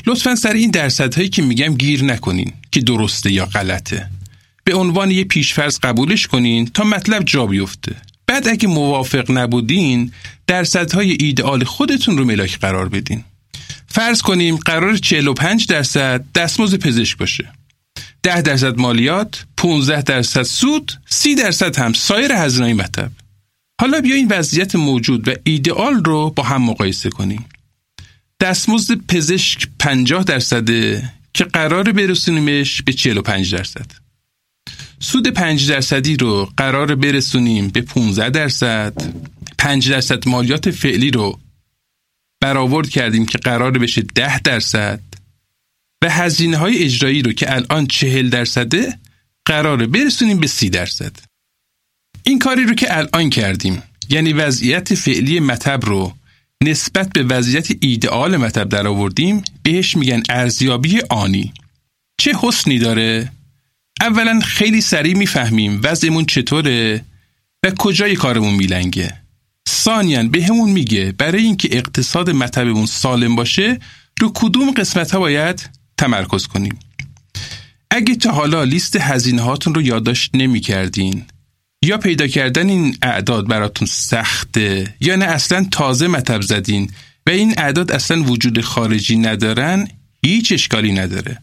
لطفا 0.07 0.35
سر 0.35 0.53
این 0.53 0.71
درصدهایی 0.71 1.29
که 1.29 1.43
میگم 1.43 1.75
گیر 1.75 2.05
نکنین 2.05 2.53
که 2.71 2.81
درسته 2.81 3.33
یا 3.33 3.47
غلطه. 3.47 4.22
به 4.65 4.75
عنوان 4.75 5.11
یه 5.11 5.25
پیشفرض 5.25 5.79
قبولش 5.79 6.27
کنین 6.27 6.67
تا 6.67 6.85
مطلب 6.85 7.25
جا 7.25 7.47
بیفته. 7.47 7.97
بعد 8.27 8.49
اگه 8.49 8.69
موافق 8.69 9.31
نبودین 9.31 10.13
درصدهای 10.47 11.17
ایدئال 11.21 11.65
خودتون 11.65 12.19
رو 12.19 12.25
ملاک 12.25 12.59
قرار 12.59 12.89
بدین. 12.89 13.25
فرض 13.87 14.23
کنیم 14.23 14.57
قرار 14.57 14.97
45 14.97 15.67
درصد 15.67 16.25
دستمزد 16.35 16.77
پزشک 16.77 17.17
باشه. 17.17 17.53
10 18.23 18.43
درصد 18.43 18.79
مالیات، 18.79 19.47
15 19.57 20.03
درصد 20.03 20.43
سود، 20.43 20.93
30 21.07 21.35
درصد 21.35 21.79
هم 21.79 21.93
سایر 21.93 22.33
هزینه‌های 22.33 22.73
مطب. 22.73 23.11
حالا 23.81 24.01
بیا 24.01 24.17
این 24.17 24.29
وضعیت 24.29 24.77
موجود 24.77 25.29
و 25.29 25.35
ایدئال 25.45 26.05
رو 26.05 26.31
با 26.31 26.43
هم 26.43 26.63
مقایسه 26.63 27.11
کنیم. 27.11 27.45
دستمزد 28.41 28.95
پزشک 28.95 29.69
50 29.79 30.25
درصده 30.25 31.13
که 31.35 31.45
قرار 31.45 31.93
برسونیمش 31.93 32.83
به 32.83 32.93
45 32.93 33.55
درصد. 33.55 34.02
سود 35.03 35.29
5 35.29 35.69
درصدی 35.69 36.17
رو 36.17 36.53
قرار 36.57 36.95
برسونیم 36.95 37.69
به 37.69 37.81
15 37.81 38.31
درصد. 38.31 38.95
5 39.59 39.91
درصد 39.91 40.29
مالیات 40.29 40.71
فعلی 40.71 41.11
رو 41.11 41.41
برآورد 42.41 42.89
کردیم 42.89 43.27
که 43.27 43.39
قرار 43.39 43.71
بشه 43.71 44.03
10 44.03 44.39
درصد. 44.39 45.01
و 46.03 46.11
هزینه 46.11 46.57
های 46.57 46.85
اجرایی 46.85 47.23
رو 47.23 47.33
که 47.33 47.55
الان 47.55 47.87
چهل 47.87 48.29
درصده 48.29 48.99
قراره 49.45 49.87
برسونیم 49.87 50.41
به 50.41 50.47
سی 50.47 50.71
درصد. 50.71 51.13
این 52.23 52.39
کاری 52.39 52.65
رو 52.65 52.75
که 52.75 52.97
الان 52.97 53.31
کردیم 53.31 53.83
یعنی 54.09 54.33
وضعیت 54.33 54.95
فعلی 54.95 55.41
مطب 55.41 55.85
رو 55.85 56.13
نسبت 56.65 57.13
به 57.13 57.23
وضعیت 57.23 57.69
ایدئال 57.81 58.37
مطب 58.37 58.69
در 58.69 58.87
آوردیم 58.87 59.43
بهش 59.63 59.97
میگن 59.97 60.23
ارزیابی 60.29 61.01
آنی. 61.11 61.53
چه 62.19 62.33
حسنی 62.41 62.79
داره؟ 62.79 63.33
اولا 64.03 64.41
خیلی 64.41 64.81
سریع 64.81 65.17
می‌فهمیم 65.17 65.81
وضعمون 65.83 66.25
چطوره 66.25 67.05
و 67.65 67.71
کجای 67.79 68.15
کارمون 68.15 68.55
میلنگه. 68.55 69.23
ثانیا 69.69 70.23
به 70.23 70.45
همون 70.45 70.71
میگه 70.71 71.13
برای 71.19 71.43
اینکه 71.43 71.69
اقتصاد 71.73 72.31
مطبمون 72.31 72.87
سالم 72.87 73.37
باشه 73.37 73.79
رو 74.21 74.33
کدوم 74.35 74.71
قسمت 74.71 75.11
ها 75.11 75.19
باید 75.19 75.71
تمرکز 75.97 76.47
کنیم. 76.47 76.79
اگه 77.91 78.15
تا 78.15 78.33
حالا 78.33 78.65
لیست 78.65 78.97
هزینه 78.97 79.43
هاتون 79.43 79.75
رو 79.75 79.83
یادداشت 79.83 80.31
نمی 80.35 80.61
کردین 80.61 81.25
یا 81.85 81.99
پیدا 81.99 82.27
کردن 82.27 82.69
این 82.69 82.97
اعداد 83.03 83.49
براتون 83.49 83.89
سخته 83.91 84.95
یا 85.01 85.17
نه 85.17 85.25
اصلا 85.25 85.67
تازه 85.71 86.07
مطب 86.07 86.41
زدین 86.41 86.91
و 87.27 87.31
این 87.31 87.55
اعداد 87.59 87.93
اصلا 87.93 88.23
وجود 88.23 88.61
خارجی 88.61 89.17
ندارن 89.17 89.89
هیچ 90.25 90.53
اشکالی 90.53 90.93
نداره. 90.93 91.39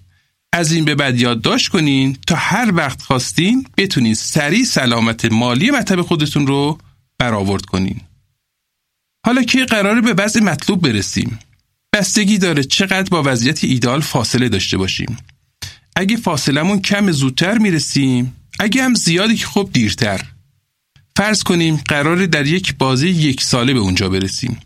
از 0.53 0.71
این 0.71 0.85
به 0.85 0.95
بعد 0.95 1.19
یادداشت 1.19 1.67
کنین 1.67 2.17
تا 2.27 2.35
هر 2.35 2.71
وقت 2.75 3.01
خواستین 3.01 3.67
بتونین 3.77 4.13
سریع 4.13 4.63
سلامت 4.63 5.25
مالی 5.25 5.71
مطب 5.71 6.01
خودتون 6.01 6.47
رو 6.47 6.77
برآورد 7.19 7.65
کنین. 7.65 8.01
حالا 9.25 9.43
که 9.43 9.65
قراره 9.65 10.01
به 10.01 10.13
بعضی 10.13 10.39
مطلوب 10.39 10.81
برسیم. 10.81 11.39
بستگی 11.93 12.37
داره 12.37 12.63
چقدر 12.63 13.09
با 13.09 13.23
وضعیت 13.25 13.63
ایدال 13.63 14.01
فاصله 14.01 14.49
داشته 14.49 14.77
باشیم. 14.77 15.17
اگه 15.95 16.17
فاصلمون 16.17 16.81
کم 16.81 17.11
زودتر 17.11 17.57
می‌رسیم، 17.57 18.35
اگه 18.59 18.83
هم 18.83 18.93
زیادی 18.93 19.35
که 19.35 19.45
خب 19.45 19.69
دیرتر. 19.73 20.21
فرض 21.15 21.43
کنیم 21.43 21.75
قرار 21.75 22.25
در 22.25 22.47
یک 22.47 22.77
بازی 22.77 23.09
یک 23.09 23.41
ساله 23.41 23.73
به 23.73 23.79
اونجا 23.79 24.09
برسیم. 24.09 24.59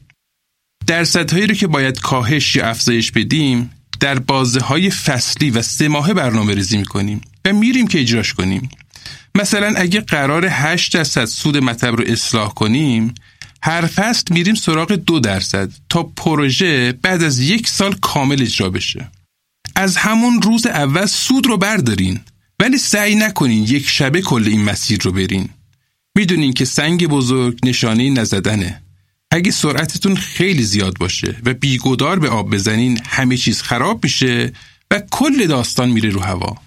درصدهایی 0.87 1.47
رو 1.47 1.55
که 1.55 1.67
باید 1.67 1.99
کاهش 1.99 2.55
یا 2.55 2.65
افزایش 2.65 3.11
بدیم 3.11 3.71
در 4.03 4.19
بازه 4.19 4.59
های 4.59 4.89
فصلی 4.89 5.49
و 5.49 5.61
سه 5.61 5.87
ماهه 5.87 6.13
برنامه 6.13 6.53
ریزی 6.53 6.77
می‌کنیم 6.77 7.21
و 7.45 7.53
میریم 7.53 7.87
که 7.87 7.99
اجراش 8.01 8.33
کنیم. 8.33 8.69
مثلا 9.35 9.73
اگه 9.77 10.01
قرار 10.01 10.45
8 10.45 10.93
درصد 10.93 11.25
سود 11.25 11.57
مطب 11.57 11.95
رو 11.95 12.03
اصلاح 12.07 12.53
کنیم 12.53 13.13
هر 13.61 13.81
فصل 13.85 14.23
میریم 14.29 14.55
سراغ 14.55 14.91
دو 14.91 15.19
درصد 15.19 15.71
تا 15.89 16.03
پروژه 16.03 16.91
بعد 16.91 17.23
از 17.23 17.39
یک 17.39 17.67
سال 17.67 17.95
کامل 18.01 18.41
اجرا 18.41 18.69
بشه. 18.69 19.11
از 19.75 19.97
همون 19.97 20.41
روز 20.41 20.65
اول 20.65 21.05
سود 21.05 21.47
رو 21.47 21.57
بردارین 21.57 22.19
ولی 22.59 22.77
سعی 22.77 23.15
نکنین 23.15 23.63
یک 23.63 23.89
شبه 23.89 24.21
کل 24.21 24.47
این 24.47 24.63
مسیر 24.63 24.99
رو 25.01 25.11
برین. 25.11 25.49
می‌دونین 26.15 26.53
که 26.53 26.65
سنگ 26.65 27.07
بزرگ 27.07 27.59
نشانه 27.65 28.09
نزدنه. 28.09 28.82
اگه 29.33 29.51
سرعتتون 29.51 30.15
خیلی 30.15 30.63
زیاد 30.63 30.97
باشه 30.97 31.35
و 31.45 31.53
بیگودار 31.53 32.19
به 32.19 32.29
آب 32.29 32.49
بزنین 32.49 32.99
همه 33.05 33.37
چیز 33.37 33.61
خراب 33.61 34.03
میشه 34.03 34.53
و 34.91 35.01
کل 35.11 35.47
داستان 35.47 35.89
میره 35.89 36.09
رو 36.09 36.19
هوا 36.19 36.57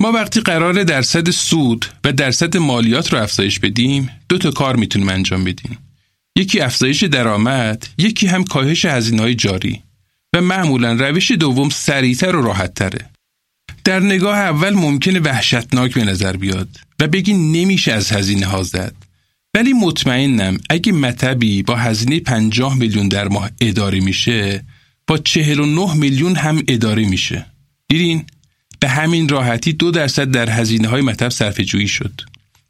ما 0.00 0.12
وقتی 0.12 0.40
قرار 0.40 0.84
درصد 0.84 1.30
سود 1.30 1.86
و 2.04 2.12
درصد 2.12 2.56
مالیات 2.56 3.12
رو 3.12 3.22
افزایش 3.22 3.58
بدیم 3.58 4.10
دو 4.28 4.38
تا 4.38 4.50
کار 4.50 4.76
می‌تونیم 4.76 5.08
انجام 5.08 5.44
بدیم 5.44 5.78
یکی 6.36 6.60
افزایش 6.60 7.04
درآمد، 7.04 7.88
یکی 7.98 8.26
هم 8.26 8.44
کاهش 8.44 8.84
هزینه‌های 8.84 9.34
جاری 9.34 9.82
و 10.34 10.40
معمولا 10.40 10.92
روش 10.92 11.30
دوم 11.30 11.68
سریعتر 11.68 12.36
و 12.36 12.42
راحتتره. 12.42 13.10
در 13.84 14.00
نگاه 14.00 14.38
اول 14.38 14.70
ممکنه 14.70 15.20
وحشتناک 15.20 15.94
به 15.94 16.04
نظر 16.04 16.36
بیاد 16.36 16.68
و 17.00 17.08
بگی 17.08 17.32
نمیشه 17.32 17.92
از 17.92 18.12
هزینه 18.12 18.46
ها 18.46 18.62
زد. 18.62 18.94
ولی 19.54 19.72
مطمئنم 19.72 20.58
اگه 20.70 20.92
مطبی 20.92 21.62
با 21.62 21.76
هزینه 21.76 22.20
50 22.20 22.78
میلیون 22.78 23.08
در 23.08 23.28
ماه 23.28 23.50
اداره 23.60 24.00
میشه 24.00 24.64
با 25.06 25.18
49 25.18 25.94
میلیون 25.94 26.36
هم 26.36 26.62
اداره 26.68 27.08
میشه. 27.08 27.46
دیدین 27.88 28.24
به 28.80 28.88
همین 28.88 29.28
راحتی 29.28 29.72
دو 29.72 29.90
درصد 29.90 30.30
در 30.30 30.50
هزینه 30.50 30.88
های 30.88 31.02
مطب 31.02 31.28
صرف 31.28 31.60
جویی 31.60 31.88
شد. 31.88 32.20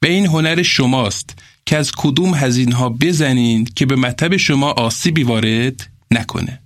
و 0.03 0.07
این 0.07 0.27
هنر 0.27 0.63
شماست 0.63 1.39
که 1.67 1.77
از 1.77 1.93
کدوم 1.97 2.35
هزینه 2.35 2.75
ها 2.75 2.89
بزنین 2.89 3.65
که 3.65 3.87
به 3.87 3.97
مطب 3.97 4.37
شما 4.37 4.71
آسیبی 4.71 5.23
وارد 5.23 5.91
نکنه. 6.11 6.63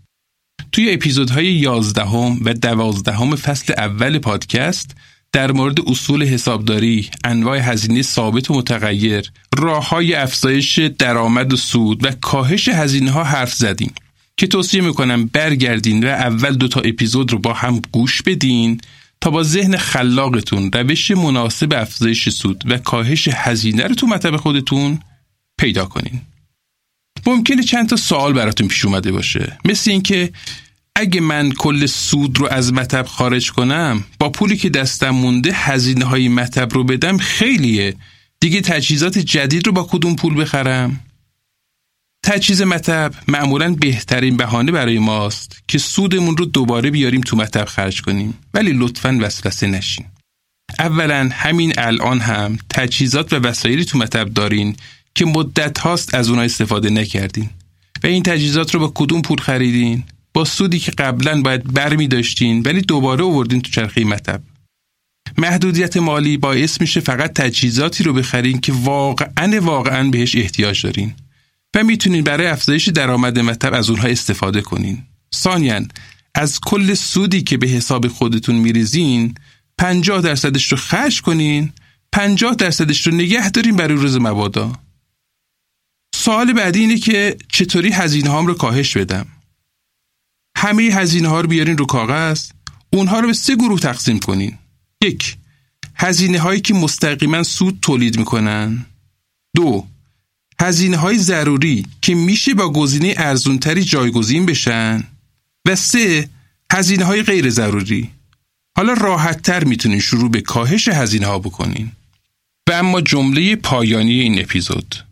توی 0.73 0.93
اپیزودهای 0.93 1.47
یازدهم 1.47 2.39
و 2.45 2.55
دوازدهم 2.55 3.37
فصل 3.37 3.73
اول 3.79 4.19
پادکست 4.19 4.97
در 5.37 5.53
مورد 5.53 5.89
اصول 5.91 6.23
حسابداری، 6.23 7.11
انواع 7.25 7.59
هزینه 7.59 8.03
ثابت 8.03 8.51
و 8.51 8.55
متغیر، 8.55 9.33
راه 9.59 9.89
های 9.89 10.15
افزایش 10.15 10.79
درآمد 10.79 11.53
و 11.53 11.57
سود 11.57 12.07
و 12.07 12.11
کاهش 12.11 12.69
هزینه 12.69 13.11
ها 13.11 13.25
حرف 13.25 13.55
زدیم 13.55 13.95
که 14.37 14.47
توصیه 14.47 14.81
می‌کنم 14.81 15.27
برگردین 15.27 16.05
و 16.05 16.07
اول 16.07 16.55
دوتا 16.55 16.81
اپیزود 16.81 17.33
رو 17.33 17.39
با 17.39 17.53
هم 17.53 17.83
گوش 17.93 18.23
بدین 18.23 18.81
تا 19.21 19.31
با 19.31 19.43
ذهن 19.43 19.77
خلاقتون 19.77 20.71
روش 20.73 21.11
مناسب 21.11 21.73
افزایش 21.73 22.29
سود 22.29 22.65
و 22.67 22.79
کاهش 22.79 23.29
هزینه 23.33 23.87
رو 23.87 23.95
تو 23.95 24.07
مطب 24.07 24.37
خودتون 24.37 24.99
پیدا 25.59 25.85
کنین. 25.85 26.21
ممکنه 27.27 27.63
چند 27.63 27.89
تا 27.89 27.97
سوال 27.97 28.33
براتون 28.33 28.69
پیش 28.69 28.85
اومده 28.85 29.13
باشه 29.13 29.59
مثل 29.65 29.91
اینکه 29.91 30.33
اگه 30.99 31.21
من 31.21 31.53
کل 31.53 31.87
سود 31.87 32.39
رو 32.39 32.49
از 32.51 32.73
مطب 32.73 33.07
خارج 33.07 33.53
کنم 33.53 34.05
با 34.19 34.31
پولی 34.31 34.57
که 34.57 34.69
دستم 34.69 35.11
مونده 35.11 35.53
هزینه 35.53 36.05
های 36.05 36.29
مطب 36.29 36.75
رو 36.75 36.85
بدم 36.85 37.19
خیلیه. 37.19 37.95
دیگه 38.41 38.61
تجهیزات 38.61 39.19
جدید 39.19 39.67
رو 39.67 39.73
با 39.73 39.89
کدوم 39.91 40.17
پول 40.17 40.41
بخرم؟ 40.41 41.01
تجهیز 42.25 42.63
مطب 42.63 43.15
معمولا 43.29 43.75
بهترین 43.75 44.37
بهانه 44.37 44.73
برای 44.73 44.99
ماست 44.99 45.63
که 45.69 45.79
سودمون 45.79 46.37
رو 46.37 46.45
دوباره 46.45 46.91
بیاریم 46.91 47.21
تو 47.21 47.37
مطب 47.37 47.65
خرج 47.65 48.03
کنیم. 48.03 48.35
ولی 48.55 48.73
لطفا 48.73 49.19
وسوسه 49.21 49.67
نشین. 49.67 50.07
اولا 50.79 51.31
همین 51.33 51.73
الان 51.79 52.21
هم 52.21 52.59
تجهیزات 52.71 53.33
و 53.33 53.37
وسایلی 53.37 53.85
تو 53.85 53.99
مطب 53.99 54.29
دارین 54.29 54.77
که 55.15 55.25
مدت 55.25 55.79
هاست 55.79 56.15
از 56.15 56.29
اونها 56.29 56.45
استفاده 56.45 56.91
نکردین. 56.91 57.51
و 58.05 58.07
این 58.07 58.23
تجهیزات 58.23 58.75
رو 58.75 58.81
با 58.81 58.93
کدوم 58.95 59.23
پول 59.23 59.39
خریدین؟ 59.39 60.05
با 60.37 60.45
سودی 60.45 60.79
که 60.79 60.91
قبلا 60.91 61.43
باید 61.43 61.73
برمی 61.73 62.09
داشتین 62.09 62.63
ولی 62.63 62.81
دوباره 62.81 63.25
آوردین 63.25 63.61
تو 63.61 63.71
چرخه 63.71 64.05
مطب. 64.05 64.41
محدودیت 65.39 65.97
مالی 65.97 66.37
باعث 66.37 66.81
میشه 66.81 67.01
فقط 67.01 67.33
تجهیزاتی 67.33 68.05
رو 68.05 68.13
بخرین 68.13 68.61
که 68.61 68.73
واقعا 68.73 69.61
واقعا 69.61 70.11
بهش 70.11 70.37
احتیاج 70.37 70.83
دارین. 70.83 71.15
و 71.77 71.85
می‌تونین 71.85 72.25
برای 72.25 72.47
افزایش 72.47 72.89
درآمد 72.89 73.39
مطب 73.39 73.75
از 73.75 73.91
اونها 73.91 74.09
استفاده 74.09 74.61
کنین. 74.61 75.03
ثانیا 75.35 75.81
از 76.35 76.61
کل 76.61 76.95
سودی 76.95 77.43
که 77.43 77.57
به 77.57 77.67
حساب 77.67 78.09
خودتون 78.09 78.55
میریزین 78.55 79.35
50 79.79 80.21
درصدش 80.21 80.73
رو 80.73 80.79
خرج 80.79 81.23
کنین 81.23 81.73
50 82.13 82.55
درصدش 82.55 83.07
رو 83.07 83.15
نگه 83.15 83.51
دارین 83.51 83.77
برای 83.77 83.97
روز 83.97 84.17
مبادا. 84.17 84.73
سوال 86.15 86.53
بعدی 86.53 86.81
اینه 86.81 86.99
که 86.99 87.37
چطوری 87.49 87.93
هزینه 87.93 88.31
هام 88.31 88.47
رو 88.47 88.55
کاهش 88.55 88.97
بدم؟ 88.97 89.27
همه 90.57 90.83
هزینه 90.83 91.29
ها 91.29 91.41
رو 91.41 91.49
بیارین 91.49 91.79
رو 91.79 91.87
کاغذ. 91.87 92.51
اونها 92.93 93.21
رو 93.21 93.27
به 93.27 93.33
سه 93.33 93.57
گروه 93.57 93.81
تقسیم 93.81 94.19
کنین. 94.19 94.59
یک 95.03 95.37
هزینه 95.95 96.39
هایی 96.39 96.61
که 96.61 96.75
مستقیما 96.75 97.43
سود 97.43 97.79
تولید 97.83 98.19
می‌کنن. 98.19 98.87
دو 99.57 99.87
هزینه 100.61 100.97
های 100.97 101.19
ضروری 101.19 101.87
که 102.03 102.15
میشه 102.15 102.55
با 102.55 102.73
گزینه 102.73 103.15
ارزونتری 103.17 103.85
جایگزین 103.85 104.47
بشن. 104.47 105.05
و 105.65 105.75
سه 105.75 106.29
هزینه 106.73 107.05
های 107.05 107.23
غیر 107.23 107.51
ضروری. 107.51 108.11
حالا 108.77 108.93
راحت 108.93 109.43
تر 109.43 109.65
می‌تونین 109.65 110.01
شروع 110.01 110.31
به 110.31 110.41
کاهش 110.41 110.89
هزینه 110.89 111.27
ها 111.27 111.39
بکنین. 111.39 111.93
و 112.69 112.73
اما 112.73 113.01
جمله 113.01 113.57
پایانی 113.57 114.21
این 114.21 114.41
اپیزود. 114.41 115.05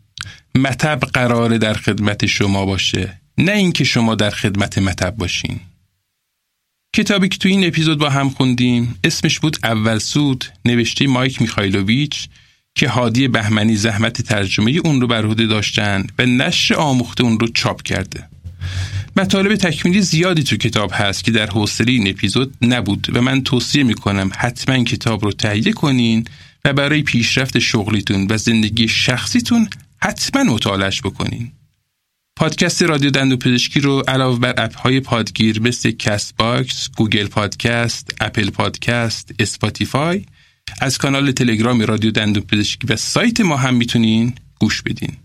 مطب 0.55 1.01
قراره 1.01 1.59
در 1.59 1.75
خدمت 1.75 2.27
شما 2.27 2.67
باشه. 2.67 3.24
نه 3.39 3.53
اینکه 3.53 3.85
شما 3.85 4.15
در 4.15 4.31
خدمت 4.31 4.79
مطب 4.79 5.17
باشین. 5.17 5.61
کتابی 6.97 7.29
که 7.29 7.39
تو 7.39 7.49
این 7.49 7.67
اپیزود 7.67 7.99
با 7.99 8.11
هم 8.11 8.31
خوندیم 8.31 8.95
اسمش 9.05 9.41
بود 9.41 9.57
اول 9.65 9.99
سود 9.99 10.45
نوشته 10.65 11.07
مایک 11.07 11.41
میخایلوویچ 11.41 12.29
که 12.75 12.89
هادی 12.89 13.29
بهمنی 13.29 13.77
زحمت 13.77 14.23
ترجمه 14.23 14.71
اون 14.85 15.01
رو 15.01 15.07
بر 15.07 15.27
عهده 15.27 15.47
داشتن 15.47 16.07
و 16.19 16.27
نشر 16.27 16.75
آموخته 16.75 17.25
اون 17.25 17.41
رو 17.41 17.49
چاپ 17.49 17.83
کرده. 17.83 18.29
مطالب 19.17 19.55
تکمیلی 19.55 20.03
زیادی 20.03 20.43
تو 20.43 20.57
کتاب 20.57 20.91
هست 20.95 21.25
که 21.25 21.31
در 21.31 21.47
حوصله 21.47 21.93
این 21.93 22.09
اپیزود 22.09 22.55
نبود 22.63 23.07
و 23.13 23.23
من 23.23 23.43
توصیه 23.43 23.83
می‌کنم 23.83 24.31
حتما 24.37 24.85
کتاب 24.85 25.25
رو 25.25 25.33
تهیه 25.33 25.73
کنین 25.73 26.27
و 26.65 26.73
برای 26.73 27.03
پیشرفت 27.03 27.59
شغلیتون 27.59 28.27
و 28.31 28.37
زندگی 28.37 28.89
شخصیتون 28.89 29.69
حتما 30.03 30.45
مطالعش 30.45 31.01
بکنین. 31.03 31.53
پادکست 32.37 32.83
رادیو 32.83 33.11
دندون 33.11 33.37
پزشکی 33.37 33.81
رو 33.81 34.03
علاوه 34.09 34.39
بر 34.39 34.55
اپ 34.57 34.79
های 34.79 35.01
پادگیر 35.01 35.63
مثل 35.63 35.91
Castbox، 35.91 36.91
Google 36.97 37.27
Podcasts، 37.27 38.15
Apple 38.21 38.51
Podcasts، 38.51 39.31
Spotify 39.39 40.25
از 40.81 40.99
کانال 40.99 41.33
تلگرام 41.33 41.81
رادیو 41.81 42.11
دندون 42.11 42.43
پزشکی 42.43 42.87
و 42.87 42.97
سایت 42.97 43.41
ما 43.41 43.57
هم 43.57 43.75
می‌تونین 43.75 44.35
گوش 44.61 44.83
بدین. 44.83 45.17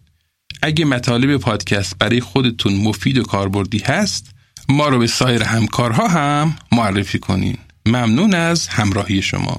اگه 0.61 0.85
مطالب 0.85 1.37
پادکست 1.37 1.97
برای 1.97 2.19
خودتون 2.19 2.73
مفید 2.73 3.17
و 3.17 3.23
کاربردی 3.23 3.79
هست 3.79 4.31
ما 4.69 4.87
رو 4.89 4.99
به 4.99 5.07
سایر 5.07 5.43
همکارها 5.43 6.07
هم 6.07 6.55
معرفی 6.71 7.19
کنین. 7.19 7.57
ممنون 7.85 8.33
از 8.33 8.67
همراهی 8.67 9.21
شما. 9.21 9.57